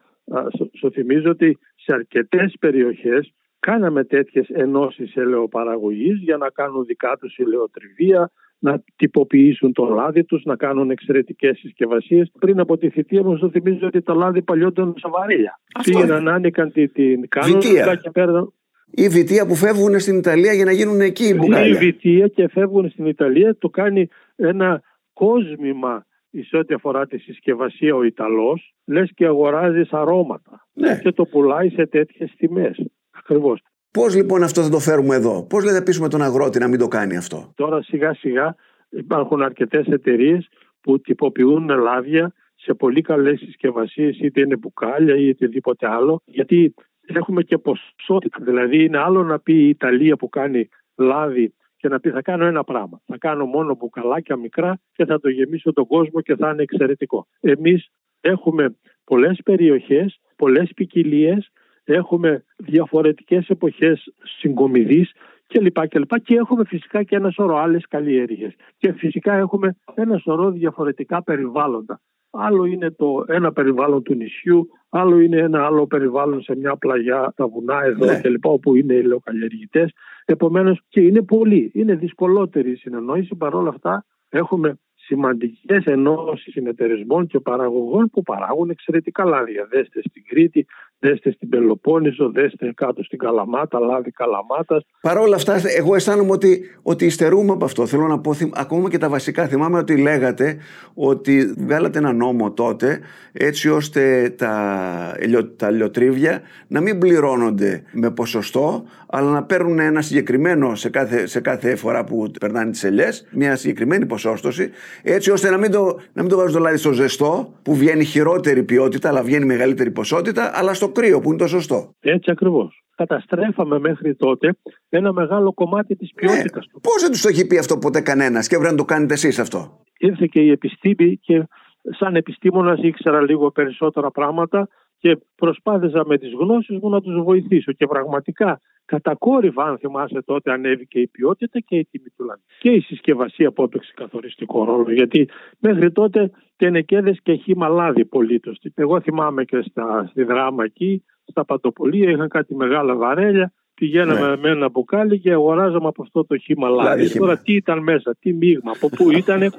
σου 0.77 0.91
θυμίζω 0.91 1.29
ότι 1.29 1.59
σε 1.75 1.93
αρκετές 1.93 2.55
περιοχές 2.59 3.33
κάναμε 3.59 4.03
τέτοιες 4.03 4.47
ενώσεις 4.49 5.15
ελαιοπαραγωγής 5.15 6.19
για 6.19 6.37
να 6.37 6.49
κάνουν 6.49 6.85
δικά 6.85 7.17
τους 7.19 7.37
ελαιοτριβία, 7.37 8.31
να 8.59 8.83
τυποποιήσουν 8.95 9.73
το 9.73 9.85
λάδι 9.85 10.23
τους, 10.23 10.43
να 10.43 10.55
κάνουν 10.55 10.89
εξαιρετικές 10.89 11.57
συσκευασίες. 11.57 12.31
Πριν 12.39 12.59
από 12.59 12.77
τη 12.77 12.89
θητεία 12.89 13.23
μου, 13.23 13.37
σου 13.37 13.49
θυμίζω 13.49 13.87
ότι 13.87 14.01
το 14.01 14.13
λάδι 14.13 14.41
παλιόταν 14.41 14.93
σε 14.97 15.09
βαρύλια. 15.09 15.59
Πήγαιναν, 15.83 16.27
άνοικαν 16.27 16.71
την, 16.71 16.91
την 16.91 17.27
κάνουν 17.29 17.59
και 17.59 18.09
παίρναν 18.13 18.53
ή 18.91 19.07
βιτία 19.07 19.45
που 19.45 19.55
φεύγουν 19.55 19.99
στην 19.99 20.17
Ιταλία 20.17 20.53
για 20.53 20.65
να 20.65 20.71
γίνουν 20.71 21.01
εκεί 21.01 21.23
οι 21.23 21.35
μπουκάλια. 21.37 21.75
Η 21.75 21.77
βιτία 21.77 22.27
και 22.27 22.47
φεύγουν 22.47 22.89
στην 22.89 23.05
Ιταλία 23.05 23.57
το 23.57 23.69
κάνει 23.69 24.07
ένα 24.35 24.81
κόσμημα 25.13 26.05
σε 26.41 26.57
ό,τι 26.57 26.73
αφορά 26.73 27.07
τη 27.07 27.17
συσκευασία 27.17 27.95
ο 27.95 28.03
Ιταλός, 28.03 28.73
λες 28.85 29.11
και 29.15 29.25
αγοράζεις 29.25 29.93
αρώματα 29.93 30.67
ναι. 30.73 30.99
και 31.03 31.11
το 31.11 31.25
πουλάει 31.25 31.69
σε 31.69 31.85
τέτοιες 31.85 32.33
τιμές. 32.37 32.85
Ακριβώς. 33.11 33.61
Πώς 33.91 34.15
λοιπόν 34.15 34.43
αυτό 34.43 34.61
θα 34.61 34.69
το 34.69 34.79
φέρουμε 34.79 35.15
εδώ, 35.15 35.45
πώς 35.49 35.63
λέτε 35.63 35.81
πείσουμε 35.81 36.09
τον 36.09 36.21
αγρότη 36.21 36.59
να 36.59 36.67
μην 36.67 36.79
το 36.79 36.87
κάνει 36.87 37.17
αυτό; 37.17 37.51
Τώρα 37.55 37.81
σιγά 37.81 38.13
σιγά 38.13 38.55
υπάρχουν 38.89 39.41
αρκετές 39.41 39.87
εταιρείες 39.87 40.47
που 40.81 41.01
τυποποιούν 41.01 41.69
λάδια 41.69 42.33
σε 42.55 42.73
πολύ 42.73 43.01
καλές 43.01 43.39
συσκευασίες 43.39 44.17
είτε 44.19 44.41
είναι 44.41 44.55
μπουκάλια 44.55 45.15
ή 45.15 45.29
οτιδήποτε 45.29 45.87
άλλο 45.87 46.21
γιατί 46.25 46.73
έχουμε 47.05 47.43
και 47.43 47.57
ποσότητα. 47.57 48.37
Δηλαδή 48.41 48.83
είναι 48.83 48.97
άλλο 48.97 49.23
να 49.23 49.39
πει 49.39 49.53
η 49.53 49.69
Ιταλία 49.69 50.15
που 50.15 50.29
κάνει 50.29 50.69
λάδι 50.95 51.53
και 51.77 51.87
να 51.87 51.99
πει 51.99 52.09
θα 52.09 52.21
κάνω 52.21 52.45
ένα 52.45 52.63
πράγμα. 52.63 53.01
Θα 53.05 53.17
κάνω 53.17 53.45
μόνο 53.45 53.75
μπουκαλάκια 53.75 54.35
μικρά 54.35 54.79
και 54.93 55.05
θα 55.05 55.19
το 55.19 55.29
γεμίσω 55.29 55.73
τον 55.73 55.87
κόσμο 55.87 56.21
και 56.21 56.35
θα 56.35 56.49
είναι 56.49 56.61
εξαιρετικό. 56.61 57.27
Εμείς 57.39 57.89
έχουμε 58.21 58.75
πολλές 59.03 59.39
περιοχές, 59.43 60.19
πολλές 60.35 60.71
ποικιλίες, 60.75 61.51
έχουμε 61.83 62.43
διαφορετικές 62.57 63.49
εποχές 63.49 64.13
συγκομιδής 64.23 65.11
και 65.47 65.59
λοιπά 65.59 65.87
και 65.87 65.99
λοιπά 65.99 66.19
και 66.19 66.35
έχουμε 66.35 66.65
φυσικά 66.65 67.03
και 67.03 67.15
ένα 67.15 67.29
σωρό 67.29 67.57
άλλες 67.57 67.87
καλλιέργειες 67.87 68.53
και 68.77 68.91
φυσικά 68.91 69.33
έχουμε 69.33 69.75
ένα 69.93 70.17
σωρό 70.17 70.51
διαφορετικά 70.51 71.23
περιβάλλοντα. 71.23 72.01
Άλλο 72.37 72.65
είναι 72.65 72.91
το 72.91 73.25
ένα 73.27 73.51
περιβάλλον 73.51 74.03
του 74.03 74.13
νησιού, 74.13 74.67
άλλο 74.89 75.19
είναι 75.19 75.37
ένα 75.37 75.65
άλλο 75.65 75.87
περιβάλλον 75.87 76.41
σε 76.41 76.55
μια 76.55 76.75
πλαγιά, 76.75 77.33
τα 77.35 77.47
βουνά 77.47 77.83
εδώ 77.83 78.05
ναι. 78.05 78.19
κλπ. 78.19 78.45
όπου 78.45 78.75
είναι 78.75 78.93
οι 78.93 79.03
λεοκαλλιεργητέ. 79.03 79.89
Επομένως 80.25 80.81
και 80.87 81.01
είναι 81.01 81.21
πολύ, 81.21 81.71
είναι 81.73 81.95
δυσκολότερη 81.95 82.71
η 82.71 82.75
συνεννόηση. 82.75 83.35
Παρ' 83.35 83.55
όλα 83.55 83.69
αυτά 83.69 84.05
έχουμε 84.29 84.79
σημαντικές 84.95 85.85
ενώσεις 85.85 86.53
συνεταιρισμών 86.53 87.27
και 87.27 87.39
παραγωγών 87.39 88.09
που 88.09 88.21
παράγουν 88.21 88.69
εξαιρετικά 88.69 89.25
λάδια. 89.25 89.67
Δέστες 89.69 90.05
στην 90.09 90.23
Κρήτη, 90.27 90.65
δέστε 90.99 91.31
στην 91.31 91.49
Πελοπόννησο, 91.49 92.31
δέστε 92.31 92.73
κάτω 92.75 93.03
στην 93.03 93.17
Καλαμάτα, 93.17 93.79
λάδι 93.79 94.11
Καλαμάτας. 94.11 94.85
Παρ' 95.01 95.17
όλα 95.17 95.35
αυτά, 95.35 95.61
εγώ 95.77 95.95
αισθάνομαι 95.95 96.31
ότι, 96.31 96.61
ότι 96.81 97.05
υστερούμε 97.05 97.51
από 97.51 97.65
αυτό. 97.65 97.85
Θέλω 97.85 98.07
να 98.07 98.19
πω 98.19 98.35
ακόμα 98.53 98.89
και 98.89 98.97
τα 98.97 99.09
βασικά. 99.09 99.47
Θυμάμαι 99.47 99.77
ότι 99.77 99.97
λέγατε 99.97 100.57
ότι 100.93 101.53
βγάλατε 101.57 101.97
ένα 101.97 102.13
νόμο 102.13 102.51
τότε 102.51 102.99
έτσι 103.31 103.69
ώστε 103.69 104.33
τα, 104.37 105.17
τα 105.55 105.69
λιοτρίβια 105.71 106.41
να 106.67 106.81
μην 106.81 106.99
πληρώνονται 106.99 107.83
με 107.91 108.11
ποσοστό, 108.11 108.83
αλλά 109.07 109.31
να 109.31 109.43
παίρνουν 109.43 109.79
ένα 109.79 110.01
συγκεκριμένο 110.01 110.75
σε 110.75 110.89
κάθε, 110.89 111.27
σε 111.27 111.39
κάθε 111.39 111.75
φορά 111.75 112.03
που 112.03 112.31
περνάνε 112.39 112.71
τις 112.71 112.83
ελιές, 112.83 113.27
μια 113.31 113.55
συγκεκριμένη 113.55 114.05
ποσόστοση, 114.05 114.69
έτσι 115.01 115.31
ώστε 115.31 115.49
να 115.49 115.57
μην 115.57 115.71
το, 115.71 115.99
να 116.13 116.21
μην 116.21 116.31
το 116.31 116.37
βάζουν 116.37 116.53
το 116.53 116.59
λάδι 116.59 116.77
στο 116.77 116.91
ζεστό, 116.91 117.53
που 117.61 117.75
βγαίνει 117.75 118.03
χειρότερη 118.03 118.63
ποιότητα, 118.63 119.09
αλλά 119.09 119.21
βγαίνει 119.21 119.45
μεγαλύτερη 119.45 119.91
ποσότητα, 119.91 120.51
αλλά 120.53 120.73
στο 120.73 120.84
κρύο 120.89 121.19
που 121.19 121.29
είναι 121.29 121.37
το 121.37 121.47
σωστό. 121.47 121.95
Έτσι 121.99 122.31
ακριβώς. 122.31 122.83
Καταστρέφαμε 122.95 123.79
μέχρι 123.79 124.15
τότε 124.15 124.57
ένα 124.89 125.13
μεγάλο 125.13 125.53
κομμάτι 125.53 125.95
της 125.95 126.13
ποιότητας 126.13 126.67
του. 126.67 126.79
Πώς 126.79 127.01
δεν 127.01 127.11
τους 127.11 127.21
το 127.21 127.27
έχει 127.27 127.47
πει 127.47 127.57
αυτό 127.57 127.77
ποτέ 127.77 128.01
κανένας 128.01 128.47
και 128.47 128.55
έπρεπε 128.55 128.71
να 128.71 128.77
το 128.77 128.85
κάνετε 128.85 129.13
εσείς 129.13 129.39
αυτό; 129.39 129.83
Ήρθε 129.97 130.25
και 130.31 130.39
η 130.39 130.49
επιστήμη 130.49 131.17
και 131.17 131.47
σαν 131.81 132.15
επιστήμονας 132.15 132.79
ήξερα 132.81 133.21
λίγο 133.21 133.51
περισσότερα 133.51 134.11
πράγματα 134.11 134.67
και 134.97 135.17
προσπάθησα 135.35 136.05
με 136.05 136.17
τις 136.17 136.33
γνώσεις 136.33 136.77
μου 136.81 136.89
να 136.89 137.01
τους 137.01 137.23
βοηθήσω 137.23 137.71
και 137.71 137.87
πραγματικά 137.87 138.61
κατακόρυφα 138.85 139.63
αν 139.63 139.77
θυμάσαι 139.77 140.21
τότε 140.25 140.51
ανέβηκε 140.51 140.99
η 140.99 141.07
ποιότητα 141.07 141.59
και 141.59 141.75
η 141.75 141.87
τιμή 141.91 142.09
του 142.17 142.25
Και 142.59 142.69
η 142.69 142.79
συσκευασία 142.79 143.51
που 143.51 143.63
έπαιξε 143.63 143.93
καθοριστικό 143.95 144.63
ρόλο 144.63 144.91
γιατί 144.91 145.29
μέχρι 145.59 145.91
τότε 145.91 146.31
τενεκέδες 146.55 147.19
και 147.23 147.33
χύμα 147.33 147.67
λάδι 147.67 148.05
πολίτως. 148.05 148.59
Εγώ 148.75 149.01
θυμάμαι 149.01 149.43
και 149.43 149.61
στα, 149.61 150.07
στη 150.09 150.23
δράμα 150.23 150.63
εκεί, 150.63 151.03
στα 151.25 151.45
παντοπολία 151.45 152.09
είχαν 152.09 152.27
κάτι 152.27 152.55
μεγάλα 152.55 152.95
βαρέλια 152.95 153.53
Πηγαίναμε 153.75 154.29
ναι. 154.29 154.35
με 154.35 154.49
ένα 154.49 154.69
μπουκάλι 154.69 155.19
και 155.19 155.31
αγοράζαμε 155.31 155.87
από 155.87 156.01
αυτό 156.01 156.25
το 156.25 156.37
χύμα 156.37 156.69
λάδι. 156.69 157.17
Τώρα 157.17 157.37
τι 157.37 157.53
ήταν 157.53 157.83
μέσα, 157.83 158.15
τι 158.19 158.33
μείγμα, 158.33 158.71
από 158.75 158.89
πού 158.89 159.11
ήταν. 159.11 159.41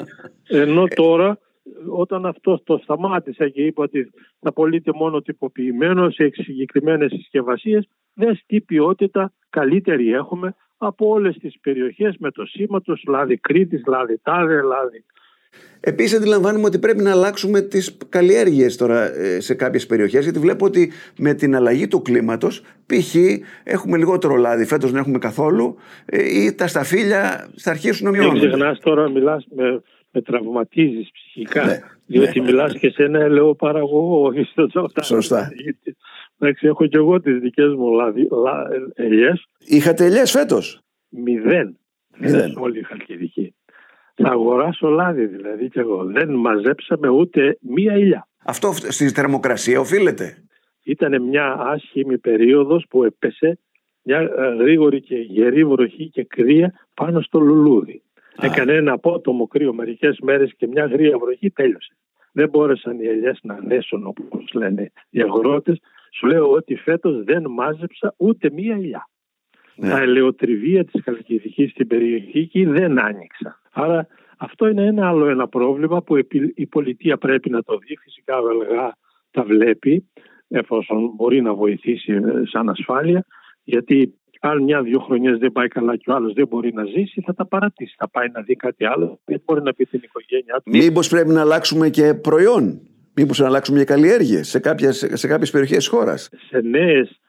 Ενώ 0.62 0.85
τώρα 0.95 1.39
όταν 1.89 2.27
αυτός 2.27 2.62
το 2.65 2.81
σταμάτησε 2.83 3.49
και 3.49 3.62
είπε 3.62 3.81
ότι 3.81 4.11
θα 4.41 4.53
πωλείται 4.53 4.91
μόνο 4.95 5.21
τυποποιημένος 5.23 6.15
σε 6.15 6.31
συγκεκριμένες 6.33 7.12
συσκευασίες, 7.12 7.89
δες 8.17 8.43
τι 8.47 8.61
ποιότητα 8.61 9.33
καλύτερη 9.51 10.13
έχουμε 10.13 10.55
από 10.77 11.09
όλες 11.09 11.37
τις 11.37 11.59
περιοχές 11.61 12.17
με 12.19 12.31
το 12.31 12.45
σήμα 12.45 12.81
τους, 12.81 13.03
λάδι 13.09 13.37
Κρήτης, 13.37 13.83
λάδι 13.87 14.21
Τάδε, 14.23 14.63
λάδι 14.63 15.05
Επίσης, 15.81 16.17
αντιλαμβάνουμε 16.17 16.67
ότι 16.67 16.79
πρέπει 16.79 17.03
να 17.03 17.11
αλλάξουμε 17.11 17.61
τις 17.61 17.97
καλλιέργειες 18.09 18.77
τώρα 18.77 19.17
ε, 19.17 19.41
σε 19.41 19.55
κάποιες 19.55 19.87
περιοχές, 19.87 20.23
γιατί 20.23 20.39
βλέπω 20.39 20.65
ότι 20.65 20.93
με 21.19 21.35
την 21.35 21.57
αλλαγή 21.57 21.89
του 21.89 22.03
κλίματος, 22.03 22.61
π.χ. 22.61 23.15
έχουμε 23.65 23.97
λιγότερο 23.97 24.35
λάδι, 24.35 24.67
φέτος 24.67 24.91
δεν 24.91 25.01
έχουμε 25.01 25.19
καθόλου, 25.19 25.77
ε, 26.07 26.43
ή 26.43 26.55
τα 26.55 26.67
σταφύλια 26.67 27.51
θα 27.57 27.71
αρχίσουν 27.71 28.05
να 28.05 28.11
μειώνουν. 28.11 28.39
Δεν 28.39 28.49
ξεχνάς 28.49 28.79
τώρα, 28.79 29.11
μιλάς 29.11 29.47
με, 29.55 29.83
με 30.11 30.23
τραυματίζεις 30.23 31.11
ψυχικά. 31.13 31.65
Ναι, 31.65 31.79
διότι 32.07 32.41
ναι. 32.41 32.47
μιλάς 32.47 32.79
και 32.79 32.91
σε 32.91 33.03
ένα 33.03 33.21
ελαιοπαραγωγό, 33.21 34.27
όχι 34.27 34.43
στο 34.43 34.69
Σωστά. 35.03 35.51
Εντάξει, 36.38 36.66
έχω 36.66 36.87
και 36.87 36.96
εγώ 36.96 37.20
τις 37.20 37.38
δικές 37.38 37.75
μου 37.75 37.90
ελιές. 38.94 39.46
Είχατε 39.59 40.05
ελιές 40.05 40.31
φέτος; 40.31 40.81
Μηδέν. 41.09 41.79
Μηδέν. 42.18 42.57
Όλοι 42.59 42.79
είχαν 42.79 42.99
και 43.07 43.16
δική. 43.16 43.55
Θα 44.14 44.29
αγοράσω 44.29 44.88
λάδι 44.88 45.27
δηλαδή 45.27 45.68
και 45.68 45.81
εγώ. 45.81 46.05
Δεν 46.05 46.35
μαζέψαμε 46.35 47.09
ούτε 47.09 47.59
μία 47.61 47.96
ηλιά. 47.96 48.29
Αυτό 48.44 48.72
στη 48.72 49.09
θερμοκρασία 49.09 49.81
οφείλεται. 49.81 50.44
Ήταν 50.83 51.22
μια 51.22 51.57
άσχημη 51.59 52.18
περίοδος 52.18 52.87
που 52.90 53.05
έπεσε 53.05 53.59
μια 54.03 54.18
ε, 54.18 54.55
γρήγορη 54.59 55.01
και 55.01 55.16
γερή 55.16 55.64
βροχή 55.64 56.09
και 56.11 56.25
κρύα 56.25 56.72
πάνω 56.94 57.20
στο 57.20 57.38
λουλούδι. 57.40 58.03
Α. 58.37 58.46
Έκανε 58.46 58.72
ένα 58.72 58.92
απότομο 58.92 59.46
κρύο 59.46 59.75
μερικές 59.75 60.18
μέρες 60.22 60.55
και 60.57 60.66
μια 60.66 60.87
γρήγορα 60.87 61.18
βροχή 61.18 61.51
τέλειωσε. 61.51 61.96
Δεν 62.33 62.49
μπόρεσαν 62.49 63.01
οι 63.01 63.07
ελιές 63.07 63.38
να 63.42 63.59
δέσουν 63.66 64.07
όπως 64.07 64.53
λένε 64.53 64.92
οι 65.11 65.20
αγρότες. 65.20 65.81
Σου 66.17 66.27
λέω 66.27 66.51
ότι 66.51 66.75
φέτος 66.75 67.25
δεν 67.25 67.45
μάζεψα 67.49 68.15
ούτε 68.17 68.51
μία 68.53 68.77
ηλιά. 68.77 69.09
Ναι. 69.75 69.89
Τα 69.89 69.99
ελαιοτριβία 69.99 70.85
της 70.85 71.03
καλλιτεχνική 71.03 71.67
στην 71.67 71.87
περιοχή 71.87 72.39
εκεί 72.39 72.65
δεν 72.65 72.99
άνοιξαν. 72.99 73.61
Άρα 73.73 74.07
αυτό 74.37 74.67
είναι 74.69 74.87
ένα 74.87 75.09
άλλο 75.09 75.29
ένα 75.29 75.49
πρόβλημα 75.49 76.03
που 76.03 76.17
η 76.55 76.67
πολιτεία 76.67 77.17
πρέπει 77.17 77.51
να 77.51 77.63
το 77.63 77.79
δει. 77.79 77.97
Φυσικά 77.97 78.39
ο 78.39 78.45
τα 79.31 79.43
βλέπει 79.43 80.11
εφόσον 80.49 81.13
μπορεί 81.17 81.43
να 81.43 81.55
βοηθήσει 81.55 82.13
ε, 82.13 82.43
σαν 82.45 82.69
ασφάλεια 82.69 83.27
γιατί 83.65 84.15
αν 84.41 84.63
μια-δυο 84.63 85.01
χρονιές 85.01 85.39
δεν 85.39 85.53
πάει 85.53 85.69
καλά 85.69 85.97
και 85.97 86.11
ο 86.11 86.15
άλλος 86.15 86.33
δεν 86.33 86.47
μπορεί 86.47 86.73
να 86.73 86.85
ζήσει, 86.85 87.21
θα 87.21 87.35
τα 87.35 87.47
παρατήσει. 87.47 87.95
Θα 87.99 88.11
πάει 88.11 88.29
να 88.33 88.41
δει 88.41 88.55
κάτι 88.57 88.85
άλλο, 88.85 89.21
δεν 89.25 89.43
μπορεί 89.45 89.63
να 89.63 89.75
πει 89.75 89.85
την 89.85 90.01
οικογένειά 90.03 90.55
του. 90.55 90.71
Μήπως 90.71 91.09
πρέπει 91.09 91.29
να 91.29 91.41
αλλάξουμε 91.41 91.89
και 91.89 92.15
προϊόν, 92.15 92.81
Μήπως 93.17 93.39
να 93.39 93.47
αλλάξουμε 93.47 93.79
και 93.79 93.85
καλλιέργειες 93.85 94.49
σε 94.49 94.59
κάποιε 94.59 94.93
σε 94.93 95.27
κάποιες 95.27 95.51
περιοχές 95.51 95.77
της 95.77 95.89
χώρας; 95.89 96.29
Σε 96.49 96.61
νέες 96.61 97.21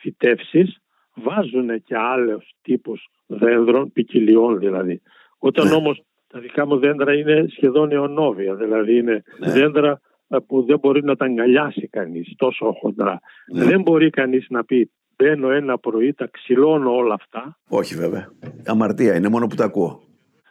φυτεύσει 0.00 0.76
βάζουν 1.14 1.82
και 1.82 1.96
άλλους 1.96 2.50
τύπους 2.62 3.10
δένδρων, 3.26 3.92
ποικιλιών 3.92 4.58
δηλαδή. 4.58 5.02
Όταν 5.38 5.68
ναι. 5.68 5.74
όμως 5.74 6.02
τα 6.26 6.38
δικά 6.38 6.66
μου 6.66 6.78
δέντρα 6.78 7.14
είναι 7.14 7.46
σχεδόν 7.50 7.92
αιωνόβια, 7.92 8.54
δηλαδή 8.54 8.96
είναι 8.96 9.22
ναι. 9.38 9.52
δέντρα 9.52 10.00
ε, 10.28 10.36
που 10.46 10.62
δεν 10.62 10.78
μπορεί 10.78 11.04
να 11.04 11.16
τα 11.16 11.24
αγκαλιάσει 11.24 11.88
κανείς 11.88 12.32
τόσο 12.36 12.72
χοντρά. 12.80 13.20
Ναι. 13.52 13.64
Δεν 13.64 13.82
μπορεί 13.82 14.10
κανείς 14.10 14.46
να 14.48 14.64
πει 14.64 14.90
μπαίνω 15.16 15.50
ένα 15.50 15.78
πρωί, 15.78 16.14
τα 16.14 16.26
ξυλώνω 16.26 16.96
όλα 16.96 17.14
αυτά. 17.14 17.58
Όχι 17.68 17.94
βέβαια. 17.94 18.32
Αμαρτία 18.66 19.14
είναι 19.14 19.28
μόνο 19.28 19.46
που 19.46 19.54
τα 19.54 19.64
ακούω. 19.64 20.02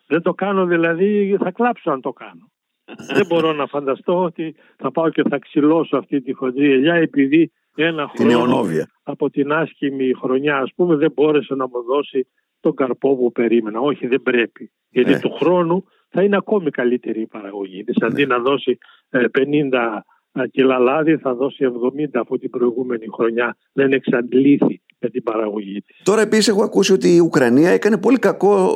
Δεν 0.08 0.22
το 0.22 0.34
κάνω 0.34 0.66
δηλαδή, 0.66 1.38
θα 1.40 1.52
κλάψω 1.52 1.92
αν 1.92 2.02
το 2.02 2.12
κάνω. 2.12 2.51
Δεν 2.98 3.26
μπορώ 3.28 3.54
να 3.54 3.66
φανταστώ 3.66 4.24
ότι 4.24 4.56
θα 4.78 4.92
πάω 4.92 5.10
και 5.10 5.24
θα 5.30 5.40
ξυλώσω 5.40 5.98
αυτή 5.98 6.22
τη 6.22 6.34
χοντρή 6.34 6.72
ελιά 6.72 6.94
επειδή 6.94 7.52
ένα 7.76 8.12
χρόνο 8.18 8.66
από 9.04 9.30
την 9.30 9.52
άσχημη 9.52 10.14
χρονιά 10.14 10.58
ας 10.58 10.74
πούμε 10.76 10.96
δεν 10.96 11.12
μπόρεσε 11.12 11.56
να 11.56 11.68
μου 11.68 11.84
δώσει 11.84 12.28
τον 12.62 12.76
καρπό 12.76 13.16
που 13.16 13.32
περίμενα. 13.32 13.80
Όχι, 13.80 14.08
δεν 14.08 14.22
πρέπει. 14.22 14.72
Γιατί 14.90 15.12
ναι. 15.12 15.20
του 15.20 15.32
χρόνου 15.32 15.86
θα 16.10 16.24
είναι 16.24 16.38
ακόμη 16.38 16.70
καλύτερη 16.70 17.22
η 17.22 17.28
παραγωγή 17.28 17.84
της. 17.84 18.02
Αντί 18.02 18.26
ναι. 18.26 18.36
να 18.36 18.42
δώσει 18.42 18.78
50 19.12 20.00
ε, 20.34 20.48
κιλά 20.48 20.80
λάδι 20.80 21.18
θα 21.18 21.34
δώσει 21.36 21.66
70 22.02 22.06
από 22.14 22.38
την 22.38 22.50
προηγούμενη 22.50 23.06
χρονιά. 23.14 23.58
Δεν 23.74 23.92
εξαντλήθη 23.92 24.82
με 25.00 25.10
την 25.10 25.24
παραγωγή 25.24 25.82
της. 25.82 26.02
Τώρα 26.04 26.22
επίσης 26.22 26.48
έχω 26.48 26.64
ακούσει 26.64 26.94
ότι 26.94 27.16
η 27.16 27.20
Ουκρανία 27.20 27.70
έκανε 27.70 27.98
πολύ 27.98 28.20
κακό 28.20 28.74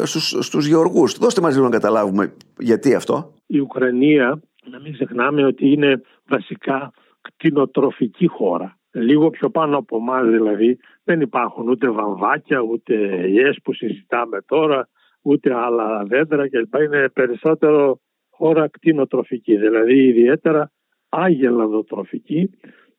ε, 0.00 0.06
στους, 0.06 0.46
στους 0.46 0.66
γεωργούς. 0.66 1.18
Δώστε 1.18 1.40
μας 1.40 1.54
λίγο 1.54 1.64
να 1.64 1.70
καταλάβουμε 1.70 2.34
γιατί 2.58 2.94
αυτό. 2.94 3.32
Η 3.46 3.58
Ουκρανία, 3.58 4.40
να 4.70 4.80
μην 4.80 4.92
ξεχνάμε 4.92 5.44
ότι 5.44 5.72
είναι 5.72 6.00
βασικά 6.28 6.92
κτηνοτροφική 7.20 8.26
χώρα 8.26 8.78
λίγο 8.94 9.30
πιο 9.30 9.50
πάνω 9.50 9.76
από 9.78 9.96
εμά 9.96 10.22
δηλαδή 10.22 10.78
δεν 11.04 11.20
υπάρχουν 11.20 11.68
ούτε 11.68 11.90
βαμβάκια 11.90 12.60
ούτε 12.60 12.94
ελιές 12.94 13.58
που 13.62 13.72
συζητάμε 13.72 14.40
τώρα 14.46 14.88
ούτε 15.22 15.54
άλλα 15.54 16.04
δέντρα 16.04 16.48
κλπ. 16.48 16.74
Είναι 16.74 17.08
περισσότερο 17.08 18.00
χώρα 18.30 18.68
κτηνοτροφική 18.68 19.56
δηλαδή 19.56 20.06
ιδιαίτερα 20.06 20.70
άγελαδοτροφική 21.14 22.50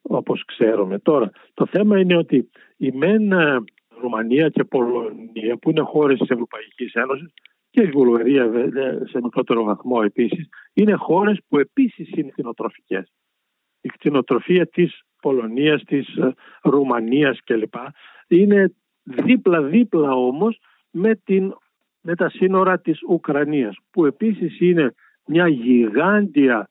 όπως 0.02 0.46
ξέρουμε 0.46 1.00
τώρα. 1.00 1.32
Το 1.54 1.66
θέμα 1.66 2.00
είναι 2.00 2.18
ότι 2.18 2.50
η 2.78 2.92
ΜΕΝ 2.92 3.32
ε, 3.32 3.64
Ρουμανία 4.02 4.50
και 4.50 4.64
Πολωνία 4.64 5.58
που 5.62 5.70
είναι 5.70 5.82
χώρες 5.82 6.20
της 6.20 6.30
Ευρωπαϊκής 6.30 6.94
Ένωσης 6.94 7.34
και 7.70 7.82
η 7.82 7.90
Βουλγαρίας 7.90 8.50
σε 9.10 9.22
μικρότερο 9.22 9.64
βαθμό 9.64 10.02
επίσης 10.04 10.50
είναι 10.74 10.94
χώρες 10.94 11.40
που 11.48 11.60
επίσης 11.60 12.10
είναι 12.12 12.30
κτηνοτροφικές. 12.30 13.12
Η 13.82 13.88
κτηνοτροφία 13.88 14.68
της 14.68 15.02
Πολωνίας, 15.22 15.84
της 15.84 16.16
ε, 16.16 16.34
Ρουμανίας 16.62 17.40
κλπ. 17.44 17.74
Είναι 18.28 18.76
δίπλα-δίπλα 19.04 20.12
όμως 20.12 20.60
με, 20.92 21.16
την, 21.16 21.54
με 22.02 22.16
τα 22.16 22.30
σύνορα 22.30 22.80
της 22.80 23.00
Ουκρανίας 23.08 23.78
που 23.92 24.06
επίσης 24.06 24.60
είναι 24.60 24.94
μια 25.26 25.48
γιγάντια 25.48 26.70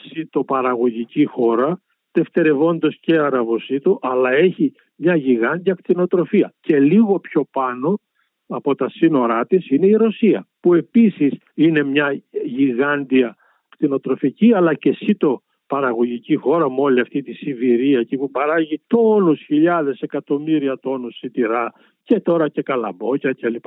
σιτοπαραγωγική 0.00 1.24
χώρα 1.24 1.80
δευτερευόντως 2.12 2.98
και 3.00 3.18
αραβοσίτου 3.18 3.98
αλλά 4.02 4.30
έχει 4.30 4.72
μια 4.96 5.16
γιγάντια 5.16 5.74
κτηνοτροφία 5.74 6.54
και 6.60 6.80
λίγο 6.80 7.20
πιο 7.20 7.44
πάνω 7.50 8.00
από 8.46 8.74
τα 8.74 8.90
σύνορά 8.90 9.46
της 9.46 9.70
είναι 9.70 9.86
η 9.86 9.92
Ρωσία 9.92 10.46
που 10.60 10.74
επίσης 10.74 11.32
είναι 11.54 11.82
μια 11.82 12.22
γιγάντια 12.44 13.36
κτηνοτροφική 13.68 14.54
αλλά 14.54 14.74
και 14.74 14.92
σίτο 14.92 15.42
παραγωγική 15.66 16.34
χώρα 16.34 16.70
με 16.70 16.80
όλη 16.80 17.00
αυτή 17.00 17.22
τη 17.22 17.32
Σιβηρία 17.32 17.98
εκεί 17.98 18.16
που 18.16 18.30
παράγει 18.30 18.82
τόνους, 18.86 19.40
χιλιάδες, 19.40 20.00
εκατομμύρια 20.00 20.78
τόνους 20.78 21.16
σιτηρά 21.16 21.72
και 22.02 22.20
τώρα 22.20 22.48
και 22.48 22.62
καλαμπόκια 22.62 23.32
κλπ. 23.32 23.66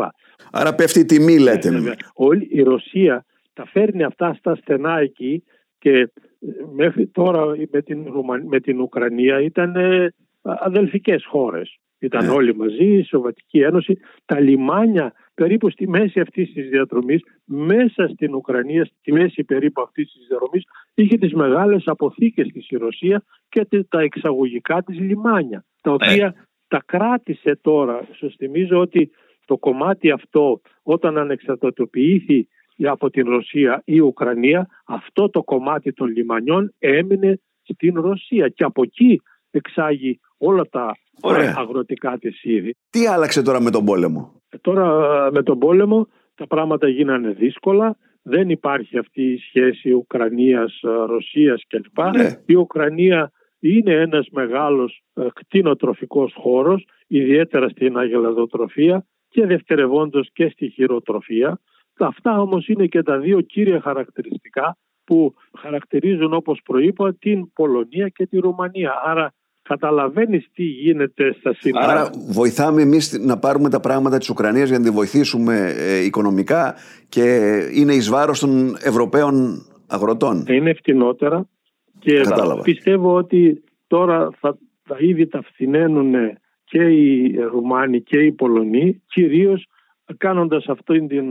Άρα 0.51 0.75
πέφτει 0.75 0.99
η 0.99 1.05
τιμή 1.05 1.39
λέτε. 1.39 1.67
Ε, 1.69 1.95
όλη 2.13 2.47
η 2.51 2.61
Ρωσία 2.61 3.25
τα 3.53 3.65
φέρνει 3.65 4.03
αυτά 4.03 4.33
στα 4.33 4.55
στενά 4.55 4.99
εκεί 4.99 5.43
και 5.79 5.91
ε, 5.91 6.09
μέχρι 6.75 7.07
τώρα 7.07 7.45
με 7.71 7.81
την, 7.81 8.05
με 8.47 8.59
την 8.59 8.81
Ουκρανία 8.81 9.41
ήταν 9.41 9.75
ε, 9.75 10.13
αδελφικές 10.41 11.25
χώρες. 11.25 11.79
Ήταν 11.99 12.25
ναι. 12.25 12.31
όλοι 12.31 12.55
μαζί, 12.55 12.85
η 12.85 13.03
Σοβατική 13.03 13.59
Ένωση. 13.59 13.99
Τα 14.25 14.39
λιμάνια 14.39 15.13
περίπου 15.33 15.69
στη 15.69 15.87
μέση 15.87 16.19
αυτής 16.19 16.53
της 16.53 16.69
διαδρομής, 16.69 17.21
μέσα 17.45 18.07
στην 18.07 18.35
Ουκρανία, 18.35 18.85
στη 18.85 19.11
μέση 19.11 19.43
περίπου 19.43 19.81
αυτής 19.81 20.11
της 20.11 20.27
διαδρομής, 20.27 20.63
είχε 20.93 21.17
τις 21.17 21.33
μεγάλες 21.33 21.83
αποθήκες 21.85 22.47
της 22.47 22.69
η 22.69 22.75
Ρωσία 22.75 23.23
και 23.49 23.65
τα 23.89 24.01
εξαγωγικά 24.01 24.83
της 24.83 24.99
λιμάνια. 24.99 25.65
Τα 25.81 25.91
οποία 25.91 26.25
ναι. 26.25 26.43
τα 26.67 26.83
κράτησε 26.85 27.59
τώρα. 27.61 28.07
Σας 28.19 28.35
θυμίζω 28.37 28.79
ότι 28.79 29.11
το 29.45 29.57
κομμάτι 29.57 30.11
αυτό, 30.11 30.61
όταν 30.83 31.17
ανεξαρτητοποιήθη 31.17 32.47
από 32.87 33.09
την 33.09 33.29
Ρωσία 33.29 33.81
ή 33.85 33.93
η 33.95 33.99
Ουκρανία, 33.99 34.67
αυτό 34.85 35.29
το 35.29 35.43
κομμάτι 35.43 35.93
των 35.93 36.07
λιμανιών 36.07 36.73
έμεινε 36.79 37.39
στην 37.63 38.01
Ρωσία 38.01 38.47
και 38.47 38.63
από 38.63 38.83
εκεί 38.83 39.21
εξάγει 39.51 40.19
όλα 40.37 40.63
τα 40.69 40.97
Ωραία. 41.21 41.53
αγροτικά 41.57 42.17
της 42.17 42.43
είδη. 42.43 42.75
Τι 42.89 43.07
άλλαξε 43.07 43.41
τώρα 43.41 43.61
με 43.61 43.71
τον 43.71 43.85
πόλεμο; 43.85 44.41
Ε, 44.49 44.57
τώρα 44.57 44.87
με 45.31 45.43
τον 45.43 45.59
πόλεμο 45.59 46.07
τα 46.35 46.47
πράγματα 46.47 46.87
γίνανε 46.87 47.29
δύσκολα 47.31 47.97
δεν 48.21 48.49
υπάρχει 48.49 48.97
αυτή 48.97 49.21
η 49.21 49.37
σχέση 49.37 49.91
Ουκρανίας-Ρωσίας 49.91 51.63
κλπ. 51.67 52.15
Ναι. 52.15 52.29
Η 52.45 52.55
Ουκρανία 52.55 53.31
είναι 53.59 53.93
ένας 53.93 54.27
μεγάλος 54.31 55.01
ε, 55.13 55.27
κτηνοτροφικός 55.33 56.33
χώρος, 56.37 56.87
ιδιαίτερα 57.07 57.69
στην 57.69 57.97
αγελαδοτροφία 57.97 59.05
και 59.29 59.45
δευτερευόντως 59.45 60.29
και 60.33 60.49
στη 60.49 60.69
χειροτροφία. 60.69 61.59
Αυτά 62.05 62.41
όμως 62.41 62.67
είναι 62.67 62.85
και 62.85 63.03
τα 63.03 63.17
δύο 63.17 63.41
κύρια 63.41 63.81
χαρακτηριστικά 63.81 64.77
που 65.03 65.33
χαρακτηρίζουν 65.57 66.33
όπως 66.33 66.61
προείπα 66.65 67.13
την 67.13 67.53
Πολωνία 67.53 68.07
και 68.07 68.25
τη 68.25 68.37
Ρουμανία. 68.37 68.93
Άρα 69.05 69.33
καταλαβαίνεις 69.61 70.49
τι 70.53 70.63
γίνεται 70.63 71.35
στα 71.39 71.53
σύνορα. 71.53 71.85
Άρα 71.85 72.09
βοηθάμε 72.29 72.81
εμείς 72.81 73.19
να 73.19 73.37
πάρουμε 73.37 73.69
τα 73.69 73.79
πράγματα 73.79 74.17
της 74.17 74.29
Ουκρανίας 74.29 74.69
για 74.69 74.77
να 74.77 74.83
τη 74.83 74.89
βοηθήσουμε 74.89 75.73
ε, 75.77 76.03
οικονομικά 76.03 76.75
και 77.09 77.57
είναι 77.73 77.93
εις 77.93 78.09
βάρος 78.09 78.39
των 78.39 78.77
Ευρωπαίων 78.81 79.65
αγροτών. 79.87 80.45
Είναι 80.47 80.73
φτηνότερα 80.73 81.47
και 81.99 82.21
Κατάλαβα. 82.21 82.61
πιστεύω 82.61 83.13
ότι 83.13 83.63
τώρα 83.87 84.29
θα, 84.39 84.57
θα 84.83 84.95
ήδη 84.99 85.27
τα 85.27 85.41
φθηναίνουν 85.41 86.13
και 86.63 86.81
οι 86.81 87.35
Ρουμάνοι 87.51 88.01
και 88.01 88.17
οι 88.19 88.31
Πολωνοί 88.31 89.01
κυρίως 89.07 89.67
κάνοντας 90.17 90.65
αυτήν 90.67 91.07
την, 91.07 91.25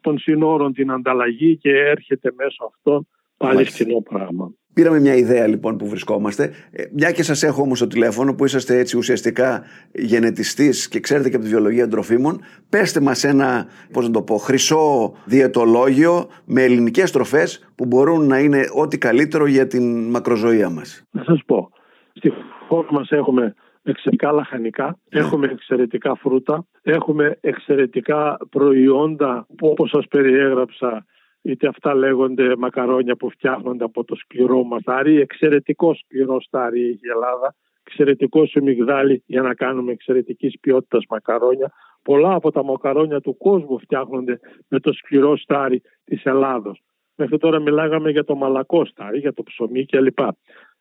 των 0.00 0.18
συνόρων 0.18 0.72
την 0.72 0.90
ανταλλαγή 0.90 1.56
και 1.56 1.70
έρχεται 1.70 2.32
μέσω 2.36 2.70
αυτών 2.74 3.06
πάλι 3.36 3.54
Μάλιστα. 3.54 3.84
φθηνό 3.84 4.00
πράγμα. 4.00 4.52
Πήραμε 4.74 5.00
μια 5.00 5.14
ιδέα 5.14 5.46
λοιπόν 5.46 5.76
που 5.76 5.88
βρισκόμαστε. 5.88 6.52
Ε, 6.70 6.82
Μια 6.92 7.10
και 7.10 7.22
σας 7.22 7.42
έχω 7.42 7.62
όμως 7.62 7.78
στο 7.78 7.86
τηλέφωνο 7.86 8.34
που 8.34 8.44
είσαστε 8.44 8.78
έτσι 8.78 8.96
ουσιαστικά 8.96 9.62
γενετιστής 9.92 10.88
και 10.88 11.00
ξέρετε 11.00 11.28
και 11.28 11.36
από 11.36 11.44
τη 11.44 11.50
βιολογία 11.50 11.82
των 11.82 11.90
τροφίμων, 11.90 12.40
πέστε 12.68 13.00
μας 13.00 13.24
ένα, 13.24 13.66
πώς 13.92 14.06
να 14.06 14.12
το 14.12 14.22
πω, 14.22 14.36
χρυσό 14.36 15.14
διαιτολόγιο 15.24 16.28
με 16.44 16.62
ελληνικές 16.62 17.10
τροφές 17.10 17.70
που 17.74 17.86
μπορούν 17.86 18.26
να 18.26 18.38
είναι 18.38 18.60
ό,τι 18.74 18.98
καλύτερο 18.98 19.46
για 19.46 19.66
την 19.66 20.10
μακροζωία 20.10 20.70
μας. 20.70 21.02
Να 21.10 21.24
σας 21.24 21.40
πω, 21.46 21.70
στη 22.12 22.32
χώρα 22.68 22.88
μας 22.90 23.10
έχουμε 23.10 23.54
εξαιρετικά 23.82 24.32
λαχανικά, 24.32 24.98
έχουμε 25.08 25.46
εξαιρετικά 25.46 26.14
φρούτα, 26.14 26.66
έχουμε 26.82 27.38
εξαιρετικά 27.40 28.36
προϊόντα 28.50 29.46
που 29.56 29.68
όπως 29.68 29.90
σας 29.90 30.06
περιέγραψα 30.06 31.06
είτε 31.42 31.66
αυτά 31.66 31.94
λέγονται 31.94 32.56
μακαρόνια 32.56 33.16
που 33.16 33.30
φτιάχνονται 33.30 33.84
από 33.84 34.04
το 34.04 34.14
σκληρό 34.14 34.64
μαστάρι, 34.64 35.20
εξαιρετικό 35.20 35.94
σκληρό 35.94 36.40
στάρι 36.40 36.80
έχει 36.80 37.06
η 37.06 37.10
Ελλάδα, 37.14 37.54
εξαιρετικό 37.82 38.46
σε 38.46 38.60
μυγδάλι 38.60 39.22
για 39.26 39.42
να 39.42 39.54
κάνουμε 39.54 39.92
εξαιρετικής 39.92 40.58
ποιότητας 40.60 41.04
μακαρόνια. 41.08 41.72
Πολλά 42.02 42.34
από 42.34 42.50
τα 42.50 42.64
μακαρόνια 42.64 43.20
του 43.20 43.36
κόσμου 43.36 43.78
φτιάχνονται 43.78 44.40
με 44.68 44.80
το 44.80 44.92
σκληρό 44.92 45.36
στάρι 45.36 45.82
της 46.04 46.24
Ελλάδος. 46.24 46.82
Μέχρι 47.14 47.38
τώρα 47.38 47.60
μιλάγαμε 47.60 48.10
για 48.10 48.24
το 48.24 48.34
μαλακό 48.34 48.84
στάρι, 48.84 49.18
για 49.18 49.32
το 49.32 49.42
ψωμί 49.42 49.86
κλπ. 49.86 50.18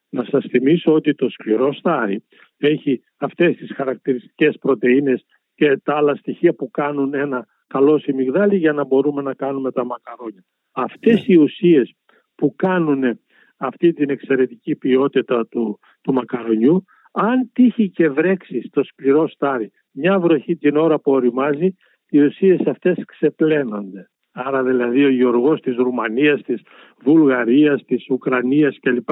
Να 0.10 0.24
σας 0.24 0.46
θυμίσω 0.50 0.94
ότι 0.94 1.16
το 1.16 1.30
σκληρό 1.30 1.74
στάρι 1.74 2.24
έχει 2.58 3.02
αυτές 3.18 3.56
τις 3.56 3.74
χαρακτηριστικές 3.76 4.58
πρωτεΐνες 4.60 5.26
και 5.56 5.78
τα 5.84 5.96
άλλα 5.96 6.16
στοιχεία 6.16 6.54
που 6.54 6.70
κάνουν 6.70 7.14
ένα 7.14 7.46
καλό 7.68 8.00
σιμιγδάλι 8.00 8.58
για 8.58 8.74
να 8.74 8.86
μπορούμε 8.86 9.22
να 9.22 9.34
κάνουμε 9.34 9.72
τα 9.72 9.86
μακαρόνια. 9.86 10.44
Αυτές 10.72 11.28
οι 11.28 11.36
ουσίες 11.36 11.94
που 12.36 12.56
κάνουν 12.56 13.20
αυτή 13.58 13.94
την 13.94 14.10
εξαιρετική 14.10 14.76
ποιότητα 14.76 15.48
του, 15.48 15.80
του 16.02 16.14
μακαρονιού, 16.14 16.84
αν 17.12 17.50
τύχει 17.54 17.90
και 17.90 18.10
βρέξει 18.10 18.62
στο 18.62 18.84
σκληρό 18.84 19.28
στάρι 19.28 19.72
μια 19.92 20.20
βροχή 20.20 20.56
την 20.56 20.78
ώρα 20.78 21.00
που 21.00 21.12
οριμάζει, 21.12 21.76
οι 22.10 22.20
ουσίες 22.20 22.60
αυτές 22.66 23.04
ξεπλένονται. 23.06 24.10
Άρα 24.32 24.64
δηλαδή 24.64 25.06
ο 25.06 25.10
γεωργός 25.10 25.62
της 25.62 25.76
Ρουμανίας, 25.76 26.42
της 26.42 26.62
Βουλγαρίας, 27.04 27.84
της 27.86 28.10
Ουκρανίας 28.10 28.78
κλπ, 28.80 29.10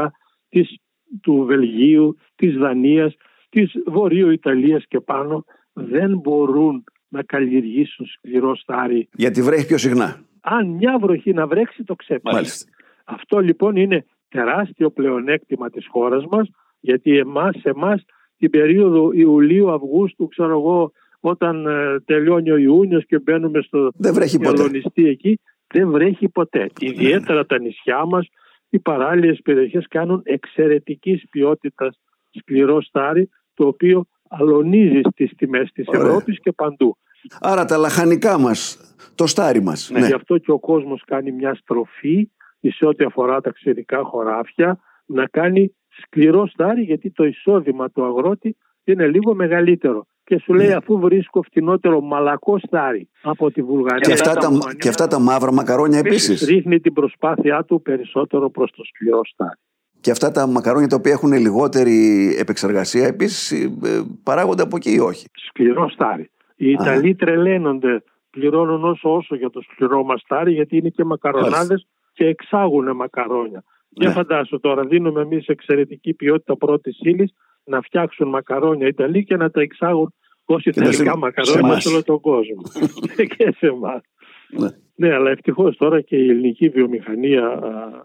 της, 0.50 0.78
του 1.22 1.44
Βελγίου, 1.48 2.18
της 2.36 2.58
Δανίας, 2.58 3.16
της 3.50 3.72
Βορείου 3.86 4.30
Ιταλίας 4.30 4.86
και 4.88 5.00
πάνω 5.00 5.46
δεν 5.74 6.18
μπορούν 6.18 6.84
να 7.08 7.24
καλλιεργήσουν 7.24 8.06
σκληρό 8.06 8.56
στάρι. 8.56 9.10
Γιατί 9.14 9.42
βρέχει 9.42 9.68
πιο 9.68 9.78
συχνά. 9.78 10.22
Αν 10.42 10.68
μια 10.68 10.98
βροχή 11.00 11.34
να 11.34 11.48
βρέξει 11.48 11.84
το 11.84 11.96
ξέπλυσε. 11.96 12.36
Μάλιστα. 12.36 12.72
Αυτό 13.06 13.40
λοιπόν 13.40 13.76
είναι 13.76 14.06
τεράστιο 14.30 14.90
πλεονέκτημα 14.90 15.70
της 15.70 15.88
χώρας 15.90 16.26
μας 16.26 16.50
γιατί 16.80 17.18
εμάς, 17.18 17.56
εμάς 17.64 18.04
την 18.38 18.50
περίοδο 18.50 19.12
Ιουλίου-Αυγούστου 19.12 20.28
ξέρω 20.28 20.52
εγώ 20.52 20.92
όταν 21.20 21.66
ε, 21.66 22.00
τελειώνει 22.06 22.52
ο 22.52 22.58
Ιούνιος 22.58 23.06
και 23.06 23.20
μπαίνουμε 23.20 23.62
στο 23.62 23.92
Δεν 23.96 24.14
βρέχει 24.14 24.38
ποτέ. 24.38 24.52
Μελονιστή 24.52 25.08
εκεί 25.08 25.40
δεν 25.68 25.90
βρέχει 25.90 26.30
ποτέ. 26.30 26.70
Ιδιαίτερα 26.80 27.46
τα 27.46 27.60
νησιά 27.60 28.06
μας 28.06 28.28
οι 28.70 28.80
παράλιες 28.80 29.40
περιοχές 29.44 29.88
κάνουν 29.88 30.22
εξαιρετικής 30.24 31.24
ποιότητας 31.30 32.00
σκληρό 32.32 32.82
στάρι 32.82 33.30
το 33.54 33.68
οποίο 33.68 34.06
αλωνίζει 34.30 35.02
στις 35.12 35.32
τιμές 35.38 35.72
της 35.74 35.88
Ωραία. 35.88 36.02
Ευρώπης 36.02 36.40
και 36.40 36.52
παντού. 36.52 36.98
Άρα 37.40 37.66
τα 37.66 37.78
λαχανικά 37.78 38.38
μας, 38.38 38.80
το 39.16 39.28
στάρι 39.28 39.62
μας. 39.62 39.90
Ναι. 39.94 40.06
Γι' 40.06 40.14
αυτό 40.14 40.38
και 40.38 40.52
ο 40.52 40.60
κόσμος 40.60 41.04
κάνει 41.06 41.32
μια 41.32 41.56
στροφή 41.56 42.30
σε 42.62 42.86
ό,τι 42.86 43.04
αφορά 43.04 43.42
τα 43.42 43.52
ξηρικά 43.52 44.04
χωράφια 44.04 44.80
να 45.06 45.26
κάνει 45.26 45.76
σκληρό 46.02 46.48
στάρι 46.48 46.82
γιατί 46.82 47.12
το 47.12 47.24
εισόδημα 47.24 47.90
του 47.90 48.06
αγρότη 48.06 48.58
είναι 48.84 49.08
λίγο 49.08 49.36
μεγαλύτερο. 49.36 50.08
Και 50.30 50.40
σου 50.40 50.54
λέει 50.54 50.68
Ναι. 50.68 50.74
αφού 50.74 51.00
βρίσκω 51.00 51.42
φτηνότερο 51.42 52.02
μαλακό 52.02 52.60
στάρι 52.60 53.10
από 53.22 53.52
τη 53.52 53.62
Βουλγαρία 53.62 54.00
Και 54.00 54.12
αυτά, 54.14 54.34
τα 54.34 54.40
τα, 54.40 54.48
Ρουμανία, 54.48 54.74
και 54.80 54.90
αυτά 54.90 55.08
τα 55.08 55.20
μαύρα 55.20 55.54
μακαρόνια 55.54 56.00
επίσης. 56.00 56.42
ρίχνει 56.46 56.80
την 56.80 56.94
προσπάθειά 56.94 57.64
του 57.64 57.82
περισσότερο 57.82 58.50
προς 58.50 58.72
το 58.72 58.84
σκληρό 58.84 59.22
στάρι. 59.26 59.60
Και 60.02 60.12
αυτά 60.12 60.32
τα 60.32 60.48
μακαρόνια 60.48 60.88
τα 60.88 60.96
οποία 60.96 61.12
έχουν 61.12 61.32
λιγότερη 61.34 61.96
επεξεργασία 62.40 63.08
επίσης 63.08 63.52
ε, 63.52 64.04
παράγονται 64.24 64.62
από 64.62 64.76
εκεί 64.76 64.94
ή 64.94 65.00
όχι; 65.00 65.26
Σκληρό 65.48 65.90
στάρι. 65.90 66.30
Οι 66.56 66.70
Ιταλοί 66.72 67.16
τρελαίνονται, 67.16 68.04
πληρώνουν 68.30 68.84
όσο 68.84 69.16
όσο 69.16 69.36
για 69.36 69.50
το 69.50 69.62
σκληρό 69.62 70.04
μας 70.04 70.22
στάρι 70.22 70.52
γιατί 70.54 70.78
είναι 70.78 70.90
και 70.90 71.04
μακαρονάδες 71.04 71.88
και 72.14 72.26
εξάγουν 72.26 72.96
μακαρόνια. 72.96 73.64
Για 73.90 74.08
Ναι. 74.08 74.14
φαντάσου 74.14 74.60
τώρα, 74.60 74.84
δίνουμε 74.84 75.22
εμείς 75.22 75.48
εξαιρετική 75.48 76.14
ποιότητα 76.14 76.58
πρώτης 76.58 76.98
ύλης 77.02 77.34
να 77.68 77.82
φτιάξουν 77.82 78.28
μακαρόνια 78.30 78.88
Ιταλοί 78.88 79.24
και 79.24 79.36
να 79.38 79.52
τα 79.52 79.62
εξάγουν 79.62 80.14
ω 80.46 80.56
Και 80.58 80.72
να 80.76 80.82
Ιταλικά 80.86 81.12
σε- 81.12 81.18
μακαρόνια 81.18 81.52
σε 81.54 81.60
εμάς. 81.60 81.84
σε 81.84 81.90
όλο 81.90 82.04
τον 82.04 82.20
κόσμο. 82.20 82.62
και 83.38 83.54
σε 83.58 83.68
εμάς. 83.68 84.02
Ναι. 84.50 84.68
Ναι, 85.00 85.14
αλλά 85.14 85.30
ευτυχώς 85.30 85.78
τώρα 85.78 86.02
και 86.02 86.16
η 86.16 86.30
ελληνική 86.30 86.70
βιομηχανία. 86.70 87.46
α, 87.48 87.60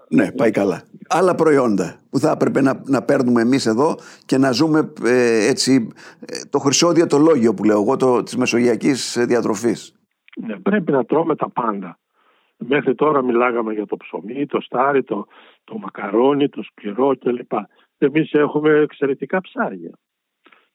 Ναι, 0.09 0.33
πάει 0.33 0.51
καλά. 0.51 0.83
Άλλα 1.09 1.35
προϊόντα 1.35 2.01
που 2.11 2.18
θα 2.18 2.31
έπρεπε 2.31 2.61
να, 2.61 2.83
να 2.87 3.03
παίρνουμε 3.03 3.40
εμείς 3.40 3.66
εδώ 3.66 3.94
και 4.27 4.38
να 4.38 4.51
ζούμε 4.53 4.92
ε, 5.05 5.46
έτσι 5.48 5.88
ε, 6.20 6.37
το 6.51 6.59
χρυσό 6.59 6.92
διατολόγιο 6.92 7.55
που 7.55 7.64
λέω 7.64 7.81
εγώ 7.81 7.96
το, 7.96 8.22
της 8.22 8.37
μεσογειακής 8.37 9.16
ε, 9.16 9.25
διατροφής. 9.25 9.94
ναι, 10.46 10.57
πρέπει 10.59 10.92
να 10.92 11.05
τρώμε 11.05 11.37
τα 11.37 11.51
πάντα. 11.51 11.98
Μέχρι 12.57 12.94
τώρα 12.94 13.22
μιλάγαμε 13.25 13.72
για 13.72 13.87
το 13.87 13.96
ψωμί, 13.96 14.46
το 14.46 14.61
στάρι, 14.61 15.03
το, 15.03 15.27
το 15.64 15.79
μακαρόνι, 15.79 16.48
το 16.48 16.62
σκληρό 16.62 17.16
κλπ. 17.18 17.53
Εμείς 18.03 18.33
έχουμε 18.33 18.71
εξαιρετικά 18.71 19.41
ψάρια. 19.41 19.99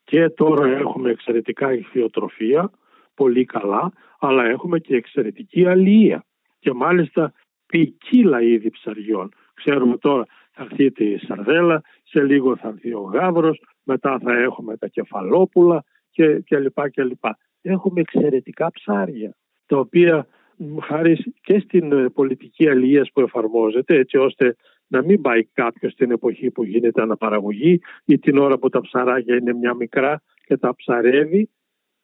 Και 0.04 0.30
τώρα 0.30 0.68
έχουμε 0.68 1.10
εξαιρετικά 1.10 1.74
ηχθειοτροφία, 1.74 2.72
πολύ 3.13 3.46
καλά, 3.46 3.92
αλλά 4.20 4.46
έχουμε 4.46 4.80
και 4.80 4.96
εξαιρετική 4.96 5.66
αλληλεία. 5.66 6.26
Και 6.60 6.74
μάλιστα 6.74 7.34
ποικίλα 7.66 8.42
είδη 8.42 8.70
ψαριών. 8.70 9.32
Ξέρουμε 9.54 9.98
τώρα 9.98 10.26
θα 10.52 10.68
έρθει 10.70 11.04
η 11.04 11.18
σαρδέλα, 11.18 11.82
σε 12.04 12.24
λίγο 12.24 12.56
θα 12.56 12.68
έρθει 12.68 12.94
ο 12.94 13.02
γάβρος, 13.02 13.62
μετά 13.84 14.20
θα 14.20 14.34
έχουμε 14.34 14.78
τα 14.78 14.88
κεφαλόπουλα 14.88 15.84
και, 16.10 16.40
και 16.40 16.60
λοιπά 16.60 16.90
και 16.90 17.04
λοιπά. 17.04 17.38
Έχουμε 17.62 18.02
εξαιρετικά 18.02 18.72
ψάρια, 18.72 19.36
τα 19.66 19.78
οποία 19.78 20.28
μ, 20.58 20.78
χάρη 20.80 21.34
και 21.42 21.60
στην 21.60 21.92
ε, 21.92 22.10
πολιτική 22.10 22.70
αλληλεία 22.70 23.08
που 23.13 23.22
εφαρμόζεται, 23.22 23.96
έτσι 23.96 24.18
ώστε 24.18 24.56
να 24.88 25.02
μην 25.02 25.21
πάει 25.21 25.43
κάποιος 25.43 25.91
στην 25.91 26.12
εποχή 26.12 26.52
που 26.52 26.63
γίνεται 26.63 27.02
αναπαραγωγή 27.02 27.80
ή 28.06 28.19
την 28.19 28.38
ώρα 28.38 28.58
που 28.58 28.69
τα 28.69 28.82
ψαράκια 28.82 29.36
είναι 29.36 29.54
μια 29.54 29.73
μικρά 29.73 30.21
και 30.45 30.58
τα 30.58 30.76
ψαρεύει, 30.76 31.50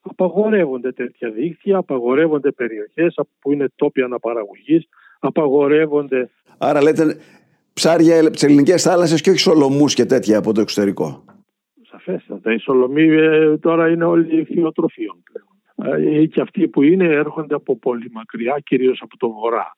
απαγορεύονται 0.02 0.92
τέτοια 0.92 1.30
δίκτυα, 1.30 1.78
απαγορεύονται 1.78 2.52
περιοχές 2.52 3.20
που 3.40 3.52
είναι 3.52 3.68
τόποι 3.76 4.02
αναπαραγωγής, 4.02 4.88
απαγορεύονται 5.20 6.30
Άρα 6.58 6.82
λέτε 6.82 7.18
ψάρια 7.74 8.20
από 8.22 8.30
τις 8.30 8.44
ελληνικές 8.44 8.82
θάλασσες 8.82 9.22
και 9.22 9.30
όχι 9.30 9.40
σολομούς 9.40 9.94
και 9.94 10.06
τέτοια 10.06 10.38
από 10.38 10.54
το 10.54 10.62
εξωτερικό. 10.62 11.24
σαφέστατα. 11.82 12.54
Οι 12.54 12.58
σολομοί 12.58 13.04
ε, 13.04 13.58
τώρα 13.58 13.90
είναι 13.90 14.06
όλοι 14.06 14.40
ηχθειοτροφίων 14.40 15.24
πλέον. 15.24 15.54
Ε, 16.04 16.26
και 16.26 16.42
αυτοί 16.42 16.68
που 16.68 16.84
είναι 16.84 17.06
έρχονται 17.06 17.56
από 17.56 17.78
πολύ 17.78 18.10
μακριά, 18.12 18.60
κυρίως 18.64 19.02
από 19.02 19.18
το 19.18 19.32
βορρά. 19.32 19.78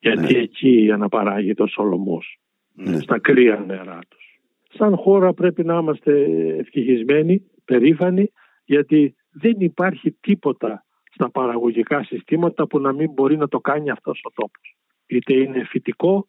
Γιατί 0.00 0.36
εκεί 0.36 0.90
αναπαράγεται 0.92 1.62
ο 1.62 1.66
Σολομός, 1.66 2.38
Ναι. 2.74 3.00
στα 3.00 3.18
κρύα 3.18 3.64
νερά 3.66 3.98
τους. 4.08 4.40
Σαν 4.72 4.96
χώρα 4.96 5.32
πρέπει 5.32 5.64
να 5.64 5.78
είμαστε 5.78 6.12
ευτυχισμένοι, 6.58 7.42
περήφανοι, 7.64 8.32
γιατί 8.64 9.14
δεν 9.30 9.54
υπάρχει 9.58 10.10
τίποτα 10.20 10.84
στα 11.12 11.30
παραγωγικά 11.30 12.02
συστήματα 12.04 12.66
που 12.66 12.78
να 12.78 12.92
μην 12.92 13.10
μπορεί 13.12 13.36
να 13.36 13.48
το 13.48 13.60
κάνει 13.60 13.90
αυτός 13.90 14.20
ο 14.24 14.30
τόπος. 14.34 14.76
Είτε 15.06 15.34
είναι 15.34 15.64
φυτικό, 15.64 16.28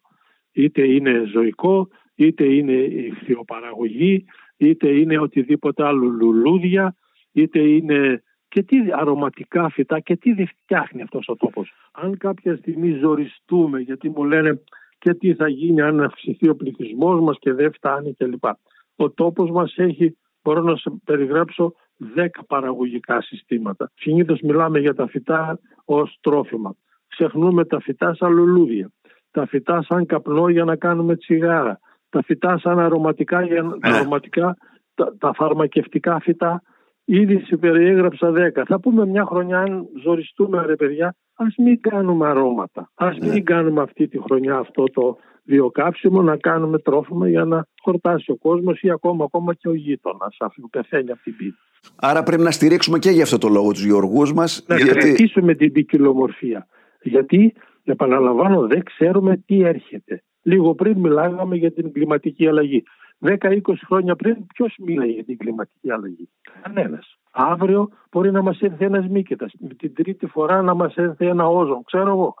είτε 0.52 0.82
είναι 0.82 1.22
ζωικό, 1.32 1.88
είτε 2.14 2.44
είναι 2.44 2.72
ηχθειοπαραγωγή, 2.72 4.24
είτε 4.56 4.88
είναι 4.88 5.18
οτιδήποτε 5.18 5.84
άλλο 5.86 6.06
λουλούδια, 6.06 6.96
είτε 7.32 7.58
είναι 7.60 8.22
και 8.52 8.62
τι 8.62 8.76
αρωματικά 8.92 9.68
φυτά 9.68 10.00
και 10.00 10.16
τι 10.16 10.46
φτιάχνει 10.46 11.02
αυτός 11.02 11.28
ο 11.28 11.36
τόπος. 11.36 11.72
Αν 11.92 12.16
κάποια 12.16 12.56
στιγμή 12.56 12.98
ζοριστούμε 12.98 13.80
γιατί 13.80 14.08
μου 14.08 14.24
λένε 14.24 14.62
και 14.98 15.14
τι 15.14 15.34
θα 15.34 15.48
γίνει 15.48 15.80
αν 15.80 16.00
αυξηθεί 16.00 16.48
ο 16.48 16.56
πληθυσμός 16.56 17.20
μας 17.20 17.36
και 17.40 17.52
δεν 17.52 17.72
φτάνει 17.72 18.14
κλπ. 18.14 18.44
Ο 18.96 19.10
τόπος 19.10 19.50
μας 19.50 19.74
έχει, 19.76 20.18
μπορώ 20.42 20.62
να 20.62 20.76
σε 20.76 20.92
περιγράψω, 21.04 21.74
10 22.16 22.26
παραγωγικά 22.46 23.20
συστήματα. 23.20 23.90
Συνήθως 23.94 24.40
μιλάμε 24.40 24.78
για 24.78 24.94
τα 24.94 25.06
φυτά 25.06 25.58
ως 25.84 26.18
τρόφιμα. 26.20 26.74
Ξεχνούμε 27.08 27.64
τα 27.64 27.80
φυτά 27.80 28.14
σαν 28.14 28.32
λουλούδια, 28.32 28.90
τα 29.30 29.46
φυτά 29.46 29.82
σαν 29.82 30.06
καπνό 30.06 30.48
για 30.48 30.64
να 30.64 30.76
κάνουμε 30.76 31.16
τσιγάρα, 31.16 31.78
τα 32.08 32.22
φυτά 32.22 32.58
σαν 32.58 32.78
αρωματικά, 32.78 33.42
για, 33.42 33.62
ναι. 33.62 33.70
αρωματικά 33.80 34.56
τα, 34.94 35.16
τα 35.18 35.32
φαρμακευτικά 35.34 36.20
φυτά 36.20 36.62
Ήδη 37.14 37.40
σε 37.46 37.56
περιέγραψα 37.56 38.32
10. 38.56 38.62
Θα 38.66 38.80
πούμε 38.80 39.06
μια 39.06 39.24
χρονιά, 39.24 39.58
αν 39.58 39.86
ζοριστούμε 40.02 40.64
ρε 40.66 40.76
παιδιά, 40.76 41.14
ας 41.34 41.54
μην 41.56 41.80
κάνουμε 41.80 42.28
αρώματα. 42.28 42.90
Α 42.94 43.10
ναι. 43.10 43.28
μην 43.28 43.44
κάνουμε 43.44 43.82
αυτή 43.82 44.08
τη 44.08 44.18
χρονιά 44.18 44.56
αυτό 44.56 44.84
το 44.84 45.16
βιοκάψιμο 45.44 46.22
να 46.22 46.36
κάνουμε 46.36 46.78
τρόφιμα 46.78 47.28
για 47.28 47.44
να 47.44 47.66
χορτάσει 47.82 48.30
ο 48.30 48.36
κόσμος 48.36 48.80
ή 48.80 48.90
ακόμα, 48.90 49.24
ακόμα 49.24 49.54
και 49.54 49.68
ο 49.68 49.74
γείτονας, 49.74 50.36
αφού 50.38 50.68
πεθαίνει 50.70 51.10
από 51.10 51.22
την 51.22 51.36
πίτα. 51.36 51.56
Άρα 51.96 52.22
πρέπει 52.22 52.42
να 52.42 52.50
στηρίξουμε 52.50 52.98
και 52.98 53.10
γι' 53.10 53.22
αυτό 53.22 53.38
το 53.38 53.48
λόγο 53.48 53.72
τους 53.72 53.84
γεωργούς 53.84 54.32
μας. 54.32 54.64
Να 54.68 54.76
γιατί... 54.76 55.30
την 55.56 55.72
ποικιλομορφία. 55.72 56.66
Γιατί, 57.02 57.54
επαναλαμβάνω, 57.84 58.66
δεν 58.66 58.82
ξέρουμε 58.82 59.36
τι 59.46 59.62
έρχεται. 59.62 60.22
Λίγο 60.42 60.74
πριν 60.74 60.98
μιλάγαμε 60.98 61.56
για 61.56 61.72
την 61.72 61.92
κλιματική 61.92 62.46
αλλαγή. 62.46 62.82
10-20 63.22 63.60
χρόνια 63.86 64.16
πριν, 64.16 64.46
ποιος 64.46 64.74
μίλαγε 64.78 65.12
για 65.12 65.24
την 65.24 65.38
κλιματική 65.38 65.92
αλλαγή; 65.92 66.28
Κανένας. 66.62 67.18
Αύριο 67.30 67.88
μπορεί 68.10 68.30
να 68.30 68.42
μας 68.42 68.60
έρθει 68.60 68.84
ένας 68.84 69.06
μήκητα. 69.06 69.50
Την 69.76 69.94
τρίτη 69.94 70.26
φορά 70.26 70.62
να 70.62 70.74
μας 70.74 70.94
έρθει 70.94 71.26
ένα 71.26 71.46
όζον. 71.46 71.82
Ξέρω 71.84 72.10
εγώ. 72.10 72.34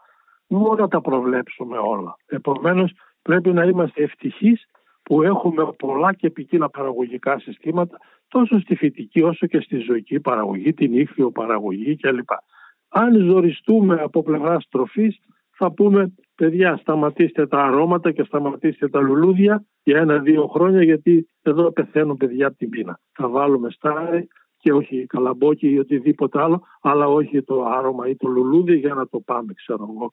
Μόνο 0.46 0.74
να 0.74 0.88
τα 0.88 1.00
προβλέψουμε 1.00 1.78
όλα. 1.78 2.16
Επομένως, 2.26 2.92
πρέπει 3.22 3.52
να 3.52 3.64
είμαστε 3.64 4.02
ευτυχείς 4.02 4.66
που 5.02 5.22
έχουμε 5.22 5.72
πολλά 5.78 6.12
και 6.12 6.30
ποικίλα 6.30 6.70
παραγωγικά 6.70 7.38
συστήματα 7.38 7.98
τόσο 8.28 8.60
στη 8.60 8.74
φυτική 8.74 9.22
όσο 9.22 9.46
και 9.46 9.60
στη 9.60 9.78
ζωική 9.78 10.20
παραγωγή, 10.20 10.72
την 10.74 10.94
ύφιο 10.94 11.30
παραγωγή 11.30 11.96
κλπ. 11.96 12.30
Αν 12.88 13.24
ζοριστούμε 13.24 13.94
από 13.94 14.22
πλευράς 14.22 14.68
τροφής, 14.70 15.18
θα 15.56 15.72
πούμε 15.72 16.14
παιδιά 16.34 16.76
σταματήστε 16.76 17.46
τα 17.46 17.58
αρώματα 17.58 18.12
και 18.12 18.22
σταματήστε 18.22 18.88
τα 18.88 19.00
λουλούδια 19.00 19.64
για 19.82 19.98
ένα-δύο 19.98 20.46
χρόνια 20.46 20.82
γιατί 20.82 21.26
εδώ 21.42 21.72
πεθαίνουν 21.72 22.16
παιδιά 22.16 22.46
από 22.46 22.56
την 22.56 22.68
πείνα. 22.68 23.00
Θα 23.12 23.28
βάλουμε 23.28 23.70
στάρι 23.70 24.28
και 24.56 24.72
όχι 24.72 25.06
καλαμπόκι 25.06 25.68
ή 25.70 25.78
οτιδήποτε 25.78 26.42
άλλο, 26.42 26.62
αλλά 26.80 27.06
όχι 27.06 27.42
το 27.42 27.64
άρωμα 27.64 28.08
ή 28.08 28.16
το 28.16 28.28
λουλούδι 28.28 28.76
για 28.76 28.94
να 28.94 29.08
το 29.08 29.20
πάμε, 29.20 29.52
ξέρω 29.52 29.88
εγώ. 29.94 30.12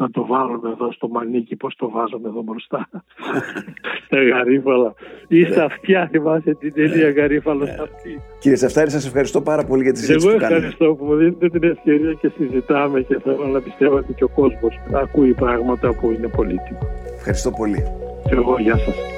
Να 0.00 0.10
το 0.10 0.26
βάλουμε 0.26 0.68
εδώ 0.70 0.92
στο 0.92 1.08
μανίκι, 1.08 1.56
πώς 1.56 1.74
το 1.76 1.90
βάζουμε 1.90 2.28
εδώ 2.28 2.42
μπροστά. 2.42 2.88
Στα 4.06 4.22
γαρίφαλα. 4.22 4.94
Ή 5.28 5.44
στα 5.44 5.64
αυτιά, 5.64 6.08
θυμάσαι 6.10 6.54
την 6.54 6.72
ταινία 6.72 7.10
γαρίφαλα 7.10 7.66
στα 7.66 7.82
αυτή. 7.82 8.20
Κύριε 8.40 8.56
Σαφτάρη, 8.56 8.90
σας 8.90 9.06
ευχαριστώ 9.06 9.40
πάρα 9.40 9.64
πολύ 9.64 9.82
για 9.82 9.92
τη 9.92 9.98
συζήτηση 9.98 10.28
Εγώ 10.28 10.36
ευχαριστώ 10.36 10.94
που 10.94 11.04
μου 11.04 11.14
δίνετε 11.14 11.48
την 11.48 11.62
ευκαιρία 11.62 12.12
και 12.12 12.30
συζητάμε 12.36 13.00
και 13.00 13.18
θέλω 13.18 13.46
να 13.46 13.60
πιστεύω 13.60 13.96
ότι 13.96 14.12
και 14.12 14.24
ο 14.24 14.28
κόσμος 14.28 14.80
ακούει 14.92 15.34
πράγματα 15.34 15.94
που 15.94 16.10
είναι 16.10 16.28
πολύτιμο. 16.28 16.78
Ευχαριστώ 17.16 17.50
πολύ. 17.50 17.82
Και 18.28 18.34
εγώ, 18.34 18.58
γεια 18.58 18.76
σας. 18.76 19.17